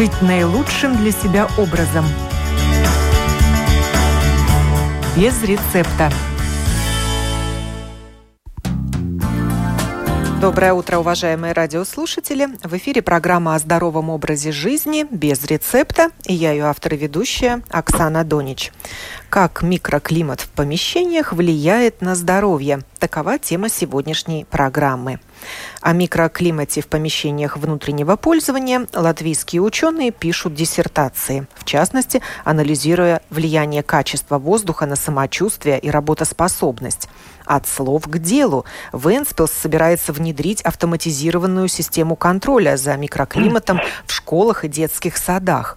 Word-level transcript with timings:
жить 0.00 0.22
наилучшим 0.22 0.96
для 0.96 1.12
себя 1.12 1.46
образом. 1.58 2.06
Без 5.14 5.42
рецепта. 5.42 6.10
Доброе 10.40 10.72
утро, 10.72 10.96
уважаемые 10.96 11.52
радиослушатели. 11.52 12.48
В 12.62 12.78
эфире 12.78 13.02
программа 13.02 13.56
о 13.56 13.58
здоровом 13.58 14.08
образе 14.08 14.52
жизни 14.52 15.06
без 15.10 15.44
рецепта. 15.44 16.12
И 16.24 16.32
я 16.32 16.52
ее 16.52 16.64
автор 16.64 16.94
и 16.94 16.96
ведущая 16.96 17.62
Оксана 17.68 18.24
Донич. 18.24 18.72
Как 19.28 19.60
микроклимат 19.60 20.40
в 20.40 20.48
помещениях 20.48 21.34
влияет 21.34 22.00
на 22.00 22.14
здоровье? 22.14 22.80
Такова 22.98 23.38
тема 23.38 23.68
сегодняшней 23.68 24.46
программы. 24.46 25.20
О 25.80 25.92
микроклимате 25.92 26.80
в 26.80 26.88
помещениях 26.88 27.56
внутреннего 27.56 28.16
пользования 28.16 28.86
латвийские 28.92 29.62
ученые 29.62 30.10
пишут 30.10 30.54
диссертации, 30.54 31.46
в 31.54 31.64
частности, 31.64 32.22
анализируя 32.44 33.22
влияние 33.30 33.82
качества 33.82 34.38
воздуха 34.38 34.86
на 34.86 34.96
самочувствие 34.96 35.78
и 35.78 35.90
работоспособность. 35.90 37.08
От 37.46 37.66
слов 37.66 38.04
к 38.06 38.18
делу. 38.18 38.64
Венспилс 38.92 39.50
собирается 39.50 40.12
внедрить 40.12 40.62
автоматизированную 40.62 41.68
систему 41.68 42.14
контроля 42.14 42.76
за 42.76 42.96
микроклиматом 42.96 43.80
в 44.06 44.12
школах 44.12 44.64
и 44.64 44.68
детских 44.68 45.16
садах 45.16 45.76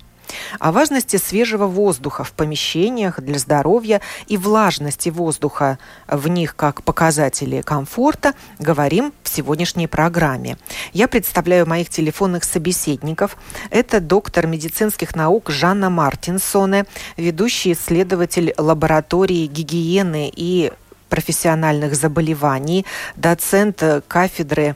о 0.60 0.72
важности 0.72 1.18
свежего 1.18 1.68
воздуха 1.68 2.24
в 2.24 2.32
помещениях 2.32 3.20
для 3.22 3.40
здоровья 3.40 4.02
и 4.28 4.38
влажности 4.38 5.10
воздуха 5.10 5.78
в 6.08 6.28
них 6.28 6.56
как 6.56 6.84
показатели 6.84 7.62
комфорта 7.62 8.34
говорим 8.60 9.14
в 9.24 9.30
сегодняшней 9.30 9.88
программе. 9.88 10.58
Я 10.94 11.08
представляю 11.08 11.66
моих 11.66 11.90
телефонных 11.90 12.44
собеседников. 12.44 13.38
Это 13.70 14.00
доктор 14.00 14.48
медицинских 14.48 15.16
наук 15.16 15.50
Жанна 15.50 15.90
Мартинсоне, 15.90 16.86
ведущий 17.18 17.74
исследователь 17.74 18.54
лаборатории 18.58 19.48
гигиены 19.48 20.32
и 20.34 20.72
профессиональных 21.10 21.96
заболеваний, 21.96 22.86
доцент 23.16 23.84
кафедры 24.08 24.76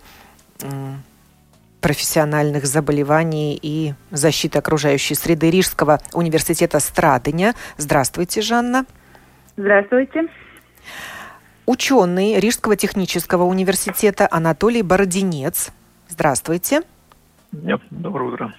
профессиональных 1.87 2.65
заболеваний 2.65 3.57
и 3.61 3.93
защиты 4.11 4.59
окружающей 4.59 5.15
среды 5.15 5.49
Рижского 5.49 6.01
университета 6.11 6.81
Страдыня. 6.81 7.55
Здравствуйте, 7.77 8.41
Жанна. 8.41 8.85
Здравствуйте. 9.55 10.27
Ученый 11.65 12.41
Рижского 12.41 12.75
технического 12.75 13.43
университета 13.43 14.27
Анатолий 14.29 14.81
Бородинец. 14.81 15.69
Здравствуйте. 16.09 16.81
Нет, 17.53 17.79
доброе 17.89 18.33
утро. 18.33 18.53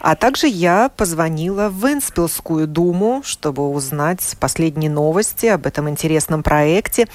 А 0.00 0.16
также 0.16 0.46
я 0.46 0.88
позвонила 0.88 1.68
в 1.68 1.86
Венспилскую 1.86 2.66
думу, 2.66 3.20
чтобы 3.22 3.68
узнать 3.68 4.34
последние 4.40 4.90
новости 4.90 5.44
об 5.44 5.66
этом 5.66 5.90
интересном 5.90 6.42
проекте. 6.42 7.06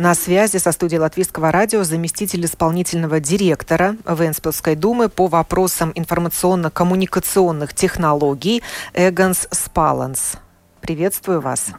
На 0.00 0.14
связи 0.14 0.58
со 0.58 0.70
студией 0.70 1.00
Латвийского 1.00 1.50
радио 1.50 1.82
заместитель 1.82 2.44
исполнительного 2.44 3.18
директора 3.18 3.96
Венспилской 4.06 4.76
думы 4.76 5.08
по 5.08 5.26
вопросам 5.26 5.90
информационно-коммуникационных 5.92 7.74
технологий 7.74 8.62
Эгонс 8.94 9.48
Спаланс. 9.50 10.38
Приветствую 10.80 11.40
вас. 11.40 11.72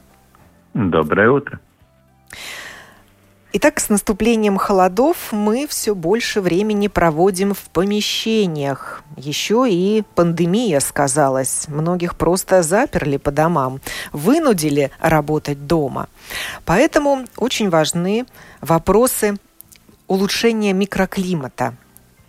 Доброе 0.73 1.31
утро. 1.31 1.61
Итак, 3.51 3.79
с 3.79 3.89
наступлением 3.89 4.57
холодов 4.57 5.31
мы 5.31 5.65
все 5.65 5.95
больше 5.95 6.39
времени 6.39 6.87
проводим 6.87 7.55
в 7.55 7.61
помещениях. 7.71 9.01
Еще 9.17 9.65
и 9.67 10.03
пандемия 10.13 10.79
сказалась. 10.79 11.67
Многих 11.67 12.15
просто 12.15 12.61
заперли 12.61 13.17
по 13.17 13.31
домам, 13.31 13.81
вынудили 14.11 14.91
работать 14.99 15.65
дома. 15.65 16.09
Поэтому 16.63 17.25
очень 17.37 17.71
важны 17.71 18.27
вопросы 18.61 19.37
улучшения 20.05 20.73
микроклимата 20.73 21.73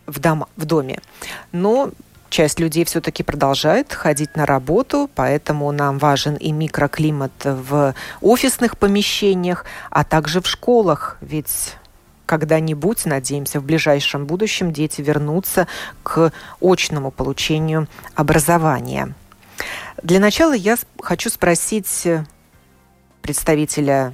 в, 0.06 0.20
дома, 0.20 0.48
в 0.56 0.64
доме. 0.64 1.00
Но 1.52 1.90
часть 2.30 2.60
людей 2.60 2.84
все-таки 2.84 3.22
продолжает 3.22 3.92
ходить 3.92 4.36
на 4.36 4.46
работу, 4.46 5.10
поэтому 5.14 5.70
нам 5.72 5.98
важен 5.98 6.36
и 6.36 6.52
микроклимат 6.52 7.32
в 7.44 7.94
офисных 8.22 8.78
помещениях, 8.78 9.64
а 9.90 10.04
также 10.04 10.40
в 10.40 10.46
школах, 10.46 11.18
ведь 11.20 11.76
когда-нибудь, 12.24 13.06
надеемся, 13.06 13.58
в 13.58 13.64
ближайшем 13.64 14.24
будущем 14.24 14.72
дети 14.72 15.02
вернутся 15.02 15.66
к 16.04 16.32
очному 16.60 17.10
получению 17.10 17.88
образования. 18.14 19.14
Для 20.02 20.20
начала 20.20 20.52
я 20.52 20.76
хочу 21.02 21.28
спросить 21.28 22.06
представителя 23.20 24.12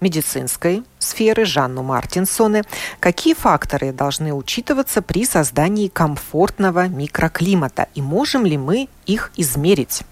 медицинской 0.00 0.82
сферы 0.98 1.44
Жанну 1.44 1.82
Мартинсоне, 1.82 2.62
какие 3.00 3.34
факторы 3.34 3.92
должны 3.92 4.32
учитываться 4.32 5.02
при 5.02 5.24
создании 5.24 5.88
комфортного 5.88 6.88
микроклимата 6.88 7.86
и 7.94 8.02
можем 8.02 8.46
ли 8.46 8.56
мы 8.56 8.88
их 9.06 9.30
измерить? 9.36 10.04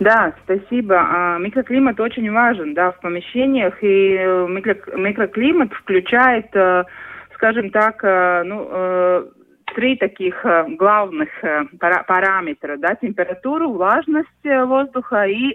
Да, 0.00 0.32
спасибо. 0.44 0.96
А, 0.96 1.38
микроклимат 1.38 2.00
очень 2.00 2.30
важен, 2.30 2.74
да, 2.74 2.92
в 2.92 3.00
помещениях, 3.00 3.82
и 3.82 4.16
э, 4.18 4.46
микроклимат 4.48 5.72
включает, 5.72 6.54
э, 6.54 6.84
скажем 7.34 7.70
так, 7.70 8.02
э, 8.02 8.42
ну, 8.44 9.30
три 9.74 9.96
таких 9.96 10.44
главных 10.76 11.28
параметра, 12.06 12.76
да, 12.76 12.94
температуру, 12.94 13.72
влажность 13.72 14.28
воздуха 14.44 15.24
и 15.24 15.52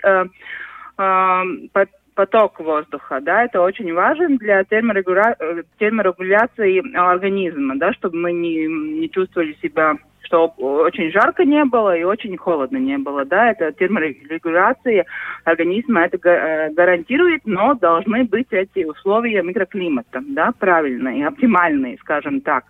поток 2.20 2.60
воздуха, 2.60 3.22
да, 3.22 3.46
это 3.46 3.62
очень 3.62 3.94
важно 3.94 4.38
для 4.38 4.66
терморегуля... 4.66 5.38
Э, 5.40 5.64
терморегуляции 5.78 6.84
организма, 6.94 7.80
да, 7.80 7.94
чтобы 7.94 8.18
мы 8.18 8.34
не, 8.34 8.66
не 8.68 9.10
чувствовали 9.10 9.56
себя 9.62 9.96
что 10.30 10.54
очень 10.58 11.12
жарко 11.12 11.44
не 11.44 11.66
было 11.66 11.98
и 11.98 12.04
очень 12.04 12.38
холодно 12.38 12.78
не 12.78 12.98
было. 12.98 13.26
Да, 13.26 13.52
это 13.52 13.72
терморегуляция 13.72 15.06
организма 15.44 16.02
это 16.02 16.18
э, 16.30 16.72
гарантирует, 16.74 17.42
но 17.46 17.74
должны 17.74 18.24
быть 18.26 18.48
эти 18.52 18.86
условия 18.86 19.42
микроклимата, 19.42 20.22
да, 20.28 20.52
правильные, 20.58 21.28
оптимальные, 21.28 21.98
скажем 22.02 22.42
так. 22.42 22.66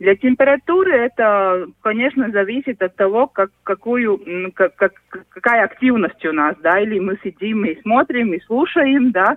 Для 0.00 0.16
температуры 0.16 0.92
это, 0.92 1.68
конечно, 1.80 2.28
зависит 2.30 2.82
от 2.82 2.96
того, 2.96 3.28
как, 3.28 3.50
какую, 3.62 4.20
как, 4.54 4.74
как, 4.74 4.92
какая 5.30 5.64
активность 5.64 6.24
у 6.26 6.32
нас, 6.32 6.56
да, 6.62 6.80
или 6.80 6.98
мы 6.98 7.18
сидим 7.22 7.64
и 7.64 7.80
смотрим, 7.82 8.34
и 8.34 8.40
слушаем, 8.40 9.12
да, 9.12 9.36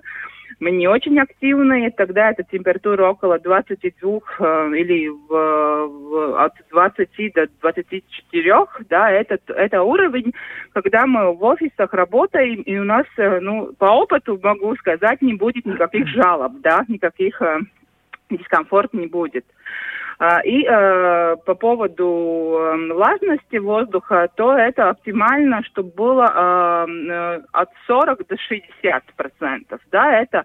мы 0.58 0.70
не 0.72 0.88
очень 0.88 1.18
активные, 1.18 1.90
тогда 1.90 2.30
эта 2.30 2.42
температура 2.42 3.10
около 3.10 3.38
22 3.38 4.20
э, 4.38 4.70
или 4.76 5.08
в, 5.08 5.28
в, 5.28 6.42
от 6.42 6.52
20 6.70 7.34
до 7.34 7.46
24, 7.60 8.66
да, 8.88 9.10
это, 9.10 9.38
это 9.48 9.82
уровень, 9.82 10.34
когда 10.72 11.06
мы 11.06 11.32
в 11.34 11.44
офисах 11.44 11.92
работаем, 11.92 12.62
и 12.62 12.76
у 12.76 12.84
нас, 12.84 13.06
э, 13.16 13.40
ну, 13.40 13.72
по 13.78 13.86
опыту 13.86 14.38
могу 14.42 14.74
сказать, 14.76 15.22
не 15.22 15.34
будет 15.34 15.64
никаких 15.64 16.08
жалоб, 16.08 16.52
да, 16.60 16.84
никаких 16.88 17.40
э, 17.42 17.60
дискомфорт 18.30 18.92
не 18.94 19.06
будет. 19.06 19.44
А, 20.22 20.40
и 20.40 20.66
э, 20.66 21.36
по 21.46 21.54
поводу 21.54 22.58
э, 22.58 22.92
влажности 22.92 23.56
воздуха, 23.56 24.28
то 24.36 24.54
это 24.54 24.90
оптимально, 24.90 25.62
чтобы 25.64 25.92
было 25.96 26.26
э, 26.26 26.86
э 27.08 27.40
от 27.52 27.70
40 27.86 28.26
до 28.26 28.36
60 28.36 29.02
процентов. 29.16 29.80
Да, 29.90 30.20
это 30.20 30.44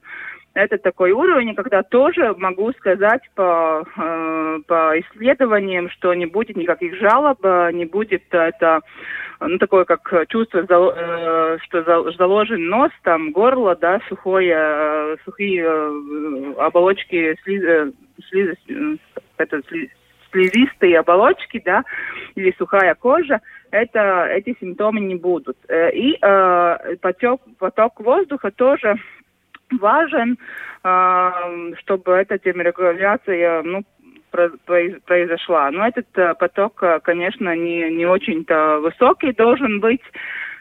это 0.53 0.77
такой 0.77 1.11
уровень, 1.11 1.53
когда 1.55 1.83
тоже 1.83 2.33
могу 2.37 2.71
сказать 2.71 3.21
по, 3.35 3.83
э, 3.97 4.59
по 4.65 4.97
исследованиям, 5.01 5.89
что 5.89 6.13
не 6.13 6.25
будет 6.25 6.55
никаких 6.55 6.95
жалоб, 6.95 7.43
не 7.73 7.83
будет 7.83 8.23
это 8.31 8.79
ну, 9.41 9.57
такое 9.57 9.83
как 9.83 10.09
чувство, 10.29 10.59
э, 10.59 11.57
что 11.63 12.13
заложен 12.17 12.65
нос, 12.67 12.91
там 13.03 13.33
горло, 13.33 13.75
да, 13.75 13.99
сухое, 14.07 14.55
э, 14.57 15.15
сухие 15.25 15.65
э, 15.67 16.53
оболочки 16.59 17.35
слиз, 17.43 17.93
слиз, 18.29 18.55
это 19.37 19.61
слизистые 20.31 20.99
оболочки, 20.99 21.61
да, 21.63 21.83
или 22.35 22.53
сухая 22.57 22.93
кожа, 22.95 23.41
это, 23.71 24.27
эти 24.31 24.55
симптомы 24.59 24.99
не 25.01 25.15
будут. 25.15 25.57
Э, 25.67 25.91
и 25.91 26.17
э, 26.21 26.95
поток, 27.01 27.41
поток 27.59 27.99
воздуха 27.99 28.51
тоже 28.51 28.95
важен, 29.79 30.37
э, 30.83 31.31
чтобы 31.79 32.13
эта 32.13 32.37
терморегуляция, 32.37 33.63
ну, 33.63 33.83
произошла. 35.05 35.71
Но 35.71 35.87
этот 35.87 36.07
поток, 36.37 36.83
конечно, 37.03 37.55
не, 37.55 37.89
не 37.89 38.05
очень-то 38.05 38.79
высокий 38.81 39.31
должен 39.31 39.79
быть, 39.79 40.01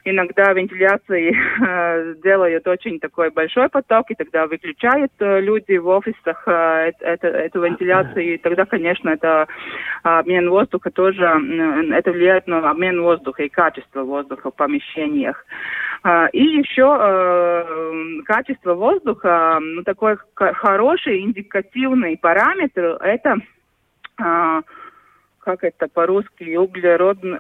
иногда 0.05 0.53
вентиляции 0.53 1.35
э, 1.67 2.15
делают 2.23 2.67
очень 2.67 3.01
такой 3.01 3.31
большой 3.31 3.69
поток, 3.69 4.11
и 4.11 4.15
тогда 4.15 4.47
выключают 4.47 5.13
э, 5.19 5.41
люди 5.41 5.77
в 5.77 5.89
офисах 5.89 6.43
э, 6.47 6.93
это, 7.01 7.29
эту 7.29 7.63
вентиляцию, 7.63 8.35
и 8.35 8.39
тогда, 8.39 8.67
конечно, 8.67 9.11
это 9.11 9.47
обмен 10.03 10.51
воздуха 10.51 10.91
тоже, 10.91 11.25
это 11.25 12.13
влияет 12.13 12.47
на 12.47 12.71
обмен 12.71 13.01
воздуха 13.03 13.43
и 13.43 13.49
качество 13.49 14.03
воздуха 14.03 14.51
в 14.51 14.55
помещениях. 14.55 15.45
И 16.33 16.43
еще 16.43 18.23
качество 18.27 18.75
воздуха, 18.75 19.59
ну, 19.61 19.83
такой 19.83 20.19
хороший 20.35 21.21
индикативный 21.21 22.19
параметр, 22.19 22.99
это 23.01 23.37
как 24.17 25.65
это 25.65 25.89
по-русски, 25.89 26.57
углеродный, 26.57 27.39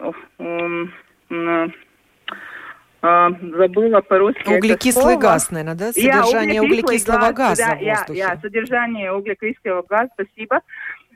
а, 3.06 3.31
забыла 3.31 4.01
по-русски 4.01 4.49
Углекислый 4.49 5.19
газ, 5.19 5.51
наверное, 5.51 5.75
да? 5.75 5.93
Содержание 5.93 6.55
я, 6.55 6.62
углекислого 6.62 7.33
газа 7.33 7.62
да, 7.62 7.77
в 7.77 7.79
воздухе. 7.79 8.19
Я, 8.19 8.29
я, 8.31 8.41
содержание 8.41 9.12
углекислого 9.12 9.85
газа, 9.87 10.09
спасибо. 10.15 10.61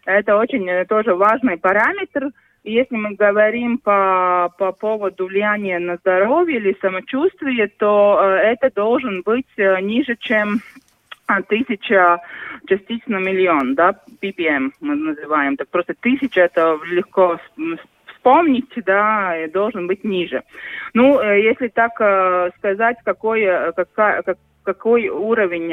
Это 0.05 0.37
очень 0.37 0.69
э, 0.69 0.85
тоже 0.85 1.14
важный 1.14 1.56
параметр. 1.56 2.29
Если 2.62 2.94
мы 2.94 3.14
говорим 3.14 3.79
по, 3.79 4.52
по 4.58 4.73
поводу 4.73 5.29
влияния 5.29 5.79
на 5.79 5.96
здоровье 5.96 6.58
или 6.58 6.76
самочувствие, 6.79 7.69
то 7.69 8.20
э, 8.20 8.52
это 8.52 8.70
должен 8.70 9.23
быть 9.23 9.46
э, 9.56 9.81
ниже, 9.81 10.17
чем 10.20 10.61
тысяча 11.49 12.20
частиц 12.67 13.00
на 13.06 13.17
миллион, 13.17 13.75
да, 13.75 13.94
ppm 14.20 14.73
мы 14.81 14.94
называем. 14.94 15.56
Так 15.56 15.69
просто 15.69 15.94
тысяча 15.99 16.43
это 16.43 16.79
легко 16.85 17.38
вспомнить, 18.18 18.72
да, 18.84 19.34
должен 19.52 19.86
быть 19.86 20.04
ниже. 20.04 20.42
Ну, 20.94 21.20
э, 21.20 21.40
если 21.42 21.68
так 21.68 21.92
э, 22.00 22.50
сказать, 22.58 22.96
какой, 23.04 23.42
э, 23.42 23.72
какая, 23.72 24.22
как, 24.22 24.38
какой 24.64 25.08
уровень 25.08 25.70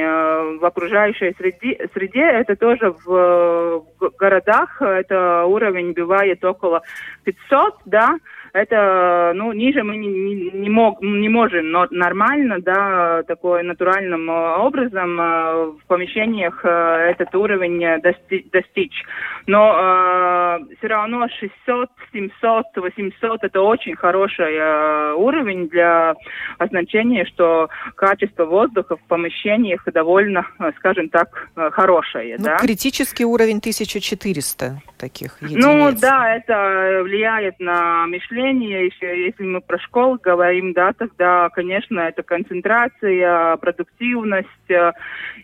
в 0.59 0.65
окружающей 0.65 1.35
среде, 1.37 1.89
среде, 1.93 2.21
это 2.21 2.55
тоже 2.55 2.95
в 3.05 3.83
городах, 4.17 4.81
это 4.81 5.43
уровень 5.43 5.91
бывает 5.91 6.43
около 6.45 6.81
500, 7.25 7.75
да, 7.85 8.15
это, 8.55 9.33
ну, 9.35 9.51
ниже 9.51 9.83
мы 9.83 9.97
не, 9.97 10.07
не, 10.07 10.51
не, 10.51 10.69
мог, 10.69 11.01
не 11.01 11.27
можем 11.27 11.71
но 11.71 11.87
нормально, 11.91 12.59
да, 12.61 13.23
такой 13.23 13.63
натуральным 13.63 14.31
э, 14.31 14.55
образом 14.57 15.19
э, 15.19 15.65
в 15.71 15.79
помещениях 15.87 16.61
э, 16.63 16.69
этот 17.11 17.35
уровень 17.35 18.01
дости, 18.01 18.47
достичь. 18.51 19.03
Но 19.45 19.75
э, 19.77 20.75
все 20.77 20.87
равно 20.87 21.27
600, 21.27 21.89
700, 22.13 22.65
800 22.77 23.43
это 23.43 23.61
очень 23.61 23.95
хороший 23.95 24.55
э, 24.55 25.13
уровень 25.15 25.67
для 25.67 26.15
означения, 26.57 27.25
что 27.25 27.67
качество 27.95 28.45
воздуха 28.45 28.95
в 28.95 29.03
помещениях 29.07 29.83
довольно, 29.93 30.47
скажем 30.77 31.09
так, 31.09 31.49
хорошее. 31.73 32.35
Ну, 32.37 32.45
да? 32.45 32.57
критический 32.57 33.25
уровень 33.25 33.57
1400 33.57 34.81
таких 34.97 35.41
единиц. 35.41 35.63
Ну 35.63 35.91
да, 35.91 36.35
это 36.35 37.01
влияет 37.03 37.59
на 37.59 38.07
мышление. 38.07 38.44
Еще, 38.51 39.25
если 39.25 39.43
мы 39.43 39.61
про 39.61 39.79
школу 39.79 40.19
говорим, 40.21 40.73
да, 40.73 40.93
тогда, 40.93 41.49
конечно, 41.49 41.99
это 41.99 42.23
концентрация, 42.23 43.57
продуктивность. 43.57 44.47
Э, 44.69 44.91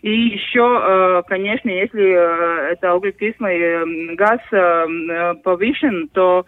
и 0.02 0.10
еще, 0.10 0.80
э, 0.82 1.22
конечно, 1.28 1.70
если 1.70 2.02
э, 2.02 2.72
это 2.72 2.94
углекислый 2.94 4.14
газ 4.14 4.40
повышен, 5.42 6.08
то 6.12 6.44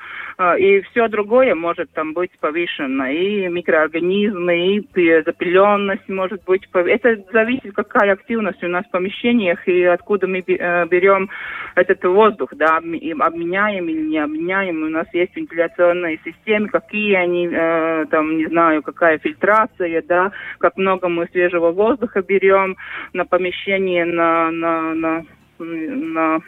и 0.58 0.80
все 0.90 1.08
другое 1.08 1.54
может 1.54 1.90
там 1.92 2.12
быть 2.12 2.32
повышено. 2.40 3.12
И 3.12 3.48
микроорганизмы, 3.48 4.76
и 4.76 5.22
запыленность 5.24 6.08
может 6.08 6.44
быть 6.44 6.68
повышена. 6.70 6.94
Это 6.94 7.24
зависит, 7.32 7.74
какая 7.74 8.12
активность 8.12 8.62
у 8.62 8.68
нас 8.68 8.84
в 8.86 8.90
помещениях 8.90 9.66
и 9.68 9.84
откуда 9.84 10.26
мы 10.26 10.40
берем 10.40 11.30
этот 11.74 12.04
воздух, 12.04 12.50
да, 12.56 12.78
обменяем 12.78 13.88
или 13.88 14.02
не 14.02 14.18
обменяем. 14.18 14.82
У 14.82 14.88
нас 14.88 15.06
есть 15.12 15.36
вентиляционные 15.36 16.18
системы, 16.24 16.43
какие 16.68 17.14
они, 17.14 17.48
э, 17.50 18.06
там, 18.10 18.36
не 18.36 18.46
знаю, 18.46 18.82
какая 18.82 19.18
фильтрация, 19.18 20.02
да, 20.02 20.32
как 20.58 20.76
много 20.76 21.08
мы 21.08 21.26
свежего 21.32 21.72
воздуха 21.72 22.22
берем 22.22 22.76
на 23.12 23.24
помещение, 23.24 24.04
на, 24.04 24.50
на, 24.50 24.94
на, 24.94 25.24
на 25.58 26.40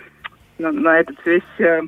на, 0.58 0.72
на 0.72 1.00
этот 1.00 1.16
весь 1.24 1.42
э, 1.58 1.80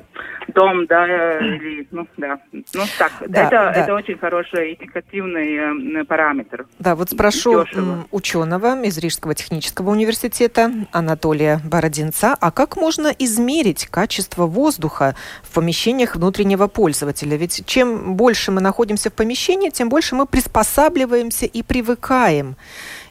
дом, 0.49 0.87
да, 0.87 1.07
э, 1.07 1.45
или, 1.45 1.89
ну, 1.91 2.07
да, 2.17 2.41
ну, 2.53 2.83
так, 2.99 3.13
да, 3.27 3.43
это, 3.43 3.51
да. 3.51 3.73
это 3.73 3.95
очень 3.95 4.19
хороший 4.19 4.75
индикативный 4.75 6.01
э, 6.01 6.05
параметр. 6.05 6.67
Да, 6.79 6.95
вот 6.95 7.11
спрошу 7.11 7.65
Дешево. 7.65 8.07
ученого 8.11 8.83
из 8.83 8.99
Рижского 8.99 9.35
технического 9.35 9.91
университета 9.91 10.71
Анатолия 10.93 11.61
Бородинца, 11.65 12.37
а 12.41 12.51
как 12.51 12.77
можно 12.77 13.09
измерить 13.09 13.87
качество 13.87 14.47
воздуха 14.47 15.15
в 15.43 15.55
помещениях 15.55 16.17
внутреннего 16.17 16.67
пользователя? 16.67 17.37
Ведь 17.37 17.65
чем 17.67 18.15
больше 18.15 18.53
мы 18.53 18.61
находимся 18.61 19.11
в 19.11 19.15
помещении, 19.15 19.71
тем 19.71 19.89
больше 19.89 20.15
мы 20.15 20.27
приспосабливаемся 20.27 21.47
и 21.47 21.63
привыкаем. 21.63 22.57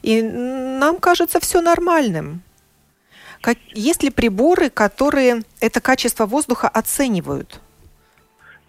И 0.02 0.22
нам 0.22 0.98
кажется 0.98 1.40
все 1.40 1.60
нормальным. 1.60 2.42
Как, 3.40 3.58
есть 3.72 4.02
ли 4.02 4.10
приборы, 4.10 4.70
которые 4.70 5.42
это 5.60 5.80
качество 5.80 6.26
воздуха 6.26 6.68
оценивают? 6.68 7.60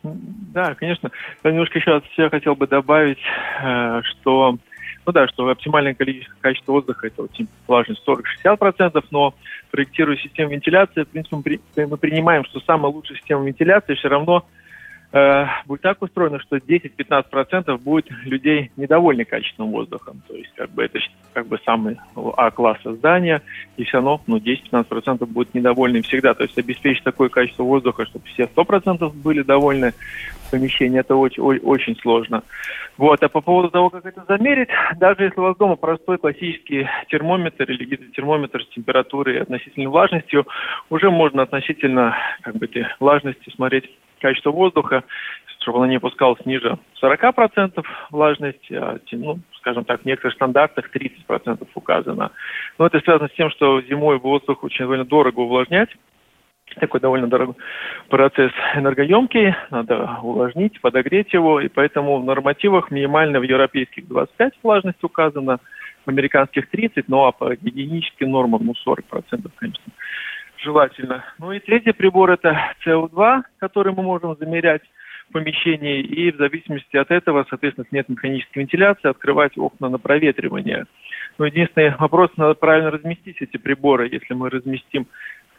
Да, 0.03 0.75
конечно. 0.75 1.11
Я 1.43 1.51
немножко 1.51 1.79
еще 1.79 1.97
от 1.97 2.05
себя 2.15 2.29
хотел 2.29 2.55
бы 2.55 2.67
добавить, 2.67 3.19
э, 3.61 4.01
что 4.03 4.57
ну 5.05 5.13
да, 5.13 5.27
что 5.27 5.47
оптимальное 5.47 5.93
количество, 5.93 6.35
качество 6.39 6.71
воздуха 6.73 7.07
это 7.07 7.23
очень 7.23 7.47
влажность 7.67 8.03
40-60%, 8.07 9.03
но 9.11 9.33
проектируя 9.71 10.15
систему 10.17 10.51
вентиляции, 10.51 11.03
в 11.03 11.07
принципе, 11.07 11.87
мы 11.87 11.97
принимаем, 11.97 12.45
что 12.45 12.59
самая 12.59 12.91
лучшая 12.91 13.17
система 13.17 13.45
вентиляции 13.45 13.95
все 13.95 14.07
равно 14.07 14.45
э, 15.11 15.45
будет 15.65 15.81
так 15.81 16.01
устроено, 16.01 16.39
что 16.39 16.57
10-15% 16.57 17.77
будет 17.77 18.09
людей 18.25 18.71
недовольны 18.77 19.25
качеством 19.25 19.71
воздуха. 19.71 20.13
То 20.27 20.35
есть 20.35 20.51
как 20.55 20.69
бы 20.71 20.83
это 20.83 20.99
как 21.33 21.47
бы 21.47 21.59
самый 21.65 21.97
А-класса 22.37 22.93
здания, 22.95 23.41
и 23.77 23.83
все 23.83 23.97
равно 23.97 24.21
ну, 24.27 24.37
10-15% 24.37 25.25
будут 25.25 25.53
недовольны 25.53 26.01
всегда. 26.01 26.33
То 26.33 26.43
есть 26.43 26.57
обеспечить 26.57 27.03
такое 27.03 27.29
качество 27.29 27.63
воздуха, 27.63 28.05
чтобы 28.05 28.25
все 28.25 28.43
100% 28.43 29.11
были 29.13 29.41
довольны 29.41 29.93
помещение, 30.49 31.01
это 31.01 31.15
очень, 31.15 31.43
очень 31.43 31.95
сложно. 31.97 32.43
Вот, 32.97 33.21
а 33.23 33.29
по 33.29 33.41
поводу 33.41 33.69
того, 33.69 33.89
как 33.89 34.05
это 34.05 34.23
замерить, 34.27 34.69
даже 34.97 35.23
если 35.23 35.39
у 35.39 35.43
вас 35.43 35.57
дома 35.57 35.75
простой 35.75 36.17
классический 36.17 36.87
термометр 37.07 37.63
или 37.71 37.85
гидротермометр 37.85 38.63
с 38.63 38.69
температурой 38.69 39.35
и 39.35 39.39
относительной 39.39 39.87
влажностью, 39.87 40.47
уже 40.89 41.09
можно 41.09 41.43
относительно 41.43 42.17
как 42.41 42.55
бы, 42.57 42.65
этой 42.65 42.87
влажности 42.99 43.49
смотреть 43.55 43.89
качество 44.19 44.51
воздуха, 44.51 45.03
чтобы 45.59 45.79
она 45.79 45.87
не 45.87 45.97
опускалась 45.97 46.45
ниже 46.45 46.77
40% 47.01 47.83
влажности, 48.11 48.73
а, 48.73 48.99
ну, 49.11 49.39
скажем 49.57 49.85
так, 49.85 50.01
в 50.01 50.05
некоторых 50.05 50.35
стандартах 50.35 50.89
30% 50.93 51.67
указано. 51.75 52.31
Но 52.77 52.85
это 52.85 52.99
связано 53.01 53.29
с 53.29 53.33
тем, 53.33 53.49
что 53.51 53.81
зимой 53.81 54.17
воздух 54.19 54.63
очень 54.63 54.85
довольно 54.85 55.05
дорого 55.05 55.39
увлажнять, 55.41 55.89
такой 56.75 56.99
довольно 56.99 57.27
дорогой 57.27 57.55
процесс 58.09 58.51
энергоемкий, 58.75 59.55
надо 59.71 60.17
увлажнить, 60.21 60.79
подогреть 60.81 61.33
его, 61.33 61.59
и 61.59 61.67
поэтому 61.67 62.19
в 62.19 62.25
нормативах 62.25 62.91
минимально 62.91 63.39
в 63.39 63.43
европейских 63.43 64.07
25 64.07 64.53
влажность 64.63 65.03
указана, 65.03 65.59
в 66.05 66.09
американских 66.09 66.69
30, 66.69 67.09
ну 67.09 67.25
а 67.25 67.31
по 67.31 67.55
гигиеническим 67.55 68.31
нормам 68.31 68.65
ну 68.65 68.73
40%, 68.85 69.51
конечно, 69.55 69.83
желательно. 70.63 71.23
Ну 71.37 71.51
и 71.51 71.59
третий 71.59 71.91
прибор 71.91 72.31
это 72.31 72.73
CO2, 72.85 73.43
который 73.59 73.93
мы 73.93 74.03
можем 74.03 74.35
замерять 74.37 74.81
в 75.29 75.33
помещении, 75.33 76.01
и 76.01 76.31
в 76.31 76.37
зависимости 76.37 76.97
от 76.97 77.11
этого, 77.11 77.45
соответственно, 77.49 77.87
нет 77.91 78.09
механической 78.09 78.59
вентиляции, 78.59 79.09
открывать 79.09 79.57
окна 79.57 79.89
на 79.89 79.99
проветривание. 79.99 80.85
Но 81.37 81.45
единственный 81.45 81.95
вопрос, 81.97 82.31
надо 82.35 82.55
правильно 82.55 82.91
разместить 82.91 83.41
эти 83.41 83.57
приборы. 83.57 84.09
Если 84.11 84.33
мы 84.33 84.49
разместим 84.49 85.07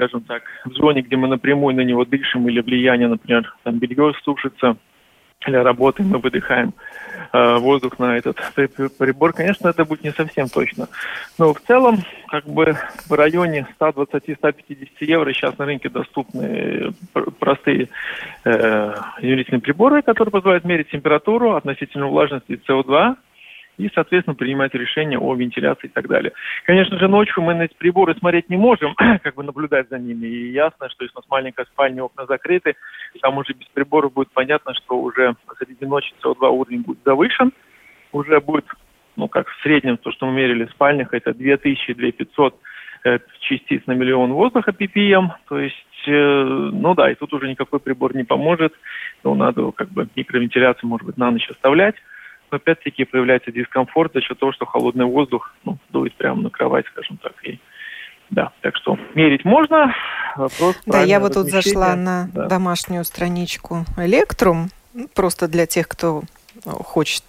скажем 0.01 0.23
так, 0.23 0.43
в 0.65 0.73
зоне, 0.73 1.03
где 1.03 1.17
мы 1.17 1.29
напрямую 1.29 1.77
на 1.77 1.83
него 1.83 2.07
дышим 2.07 2.49
или 2.49 2.63
влияние, 2.63 3.09
например, 3.09 3.55
там 3.65 3.79
белье 3.79 4.15
сушится, 4.25 4.79
или 5.47 5.57
работаем, 5.57 6.11
мы 6.11 6.19
выдыхаем 6.19 6.75
э, 7.33 7.57
воздух 7.57 7.99
на 7.99 8.19
этот 8.19 8.37
прибор, 8.55 9.33
конечно, 9.33 9.69
это 9.69 9.85
будет 9.85 10.05
не 10.05 10.13
совсем 10.13 10.49
точно. 10.49 10.89
Но 11.39 11.55
в 11.55 11.61
целом, 11.61 11.99
как 12.29 12.45
бы 12.45 12.77
в 13.09 13.13
районе 13.13 13.67
120-150 13.81 14.89
евро 15.01 15.33
сейчас 15.33 15.57
на 15.59 15.65
рынке 15.65 15.89
доступны 15.89 16.93
простые 17.39 17.89
э, 18.45 18.95
измерительные 19.21 19.63
приборы, 19.63 20.03
которые 20.03 20.33
позволяют 20.33 20.65
мерить 20.65 20.91
температуру, 20.91 21.55
относительно 21.55 22.09
влажности 22.09 22.61
СО2, 22.69 23.17
и, 23.81 23.91
соответственно, 23.95 24.35
принимать 24.35 24.75
решения 24.75 25.19
о 25.19 25.35
вентиляции 25.35 25.87
и 25.87 25.91
так 25.91 26.07
далее. 26.09 26.33
Конечно 26.65 26.99
же, 26.99 27.09
ночью 27.09 27.43
мы 27.43 27.55
на 27.55 27.63
эти 27.63 27.75
приборы 27.75 28.15
смотреть 28.15 28.51
не 28.51 28.57
можем, 28.57 28.95
как 29.23 29.35
бы 29.35 29.43
наблюдать 29.43 29.89
за 29.89 29.99
ними. 29.99 30.27
И 30.27 30.53
ясно, 30.53 30.89
что 30.91 31.05
если 31.05 31.17
у 31.17 31.21
нас 31.21 31.31
маленькая 31.31 31.65
спальня, 31.67 32.05
окна 32.05 32.27
закрыты, 32.27 32.77
там 33.23 33.39
уже 33.39 33.55
без 33.55 33.67
приборов 33.69 34.13
будет 34.13 34.31
понятно, 34.33 34.75
что 34.75 35.01
уже 35.01 35.35
среди 35.59 35.87
ночи 35.87 36.13
СО2 36.23 36.49
уровень 36.49 36.83
будет 36.83 37.01
завышен. 37.05 37.53
уже 38.13 38.41
будет, 38.41 38.67
ну, 39.17 39.29
как 39.29 39.49
в 39.49 39.63
среднем, 39.63 39.97
то, 39.97 40.11
что 40.13 40.27
мы 40.27 40.33
мерили 40.33 40.65
в 40.65 40.71
спальнях, 40.71 41.15
это 41.15 41.31
2000-2500 41.31 42.55
э, 43.05 43.19
частиц 43.41 43.83
на 43.87 43.93
миллион 43.93 44.33
воздуха 44.33 44.73
ppm, 44.73 45.29
то 45.49 45.59
есть 45.59 45.77
э, 46.07 46.11
ну 46.11 46.95
да, 46.95 47.11
и 47.11 47.15
тут 47.15 47.33
уже 47.33 47.49
никакой 47.49 47.81
прибор 47.81 48.15
не 48.15 48.25
поможет. 48.25 48.75
Ну, 49.25 49.35
надо 49.35 49.71
как 49.73 49.89
бы 49.91 50.09
микровентиляцию, 50.17 50.89
может 50.89 51.07
быть, 51.07 51.17
на 51.17 51.31
ночь 51.31 51.49
оставлять. 51.49 51.95
Опять-таки 52.51 53.05
появляется 53.05 53.53
дискомфорт 53.53 54.13
за 54.13 54.21
счет 54.21 54.39
того, 54.39 54.53
что 54.53 54.67
холодный 54.67 55.07
воздух 55.07 55.55
ну, 55.65 55.79
дует 55.91 56.15
прямо 56.15 56.43
на 56.43 56.51
кровать, 56.51 56.87
скажем 56.87 57.17
так. 57.19 57.33
И, 57.45 57.59
да, 58.31 58.53
так 58.61 58.77
что 58.77 58.99
мерить 59.15 59.45
можно. 59.45 59.95
Вопрос 60.37 60.81
да, 60.87 61.03
я 61.03 61.21
вот 61.21 61.35
тут 61.35 61.47
зашла 61.47 61.97
на 61.97 62.29
да. 62.33 62.47
домашнюю 62.47 63.05
страничку 63.05 63.85
Electrum, 63.97 64.67
просто 65.15 65.49
для 65.49 65.67
тех, 65.67 65.89
кто 65.89 66.23
хочет 66.65 67.25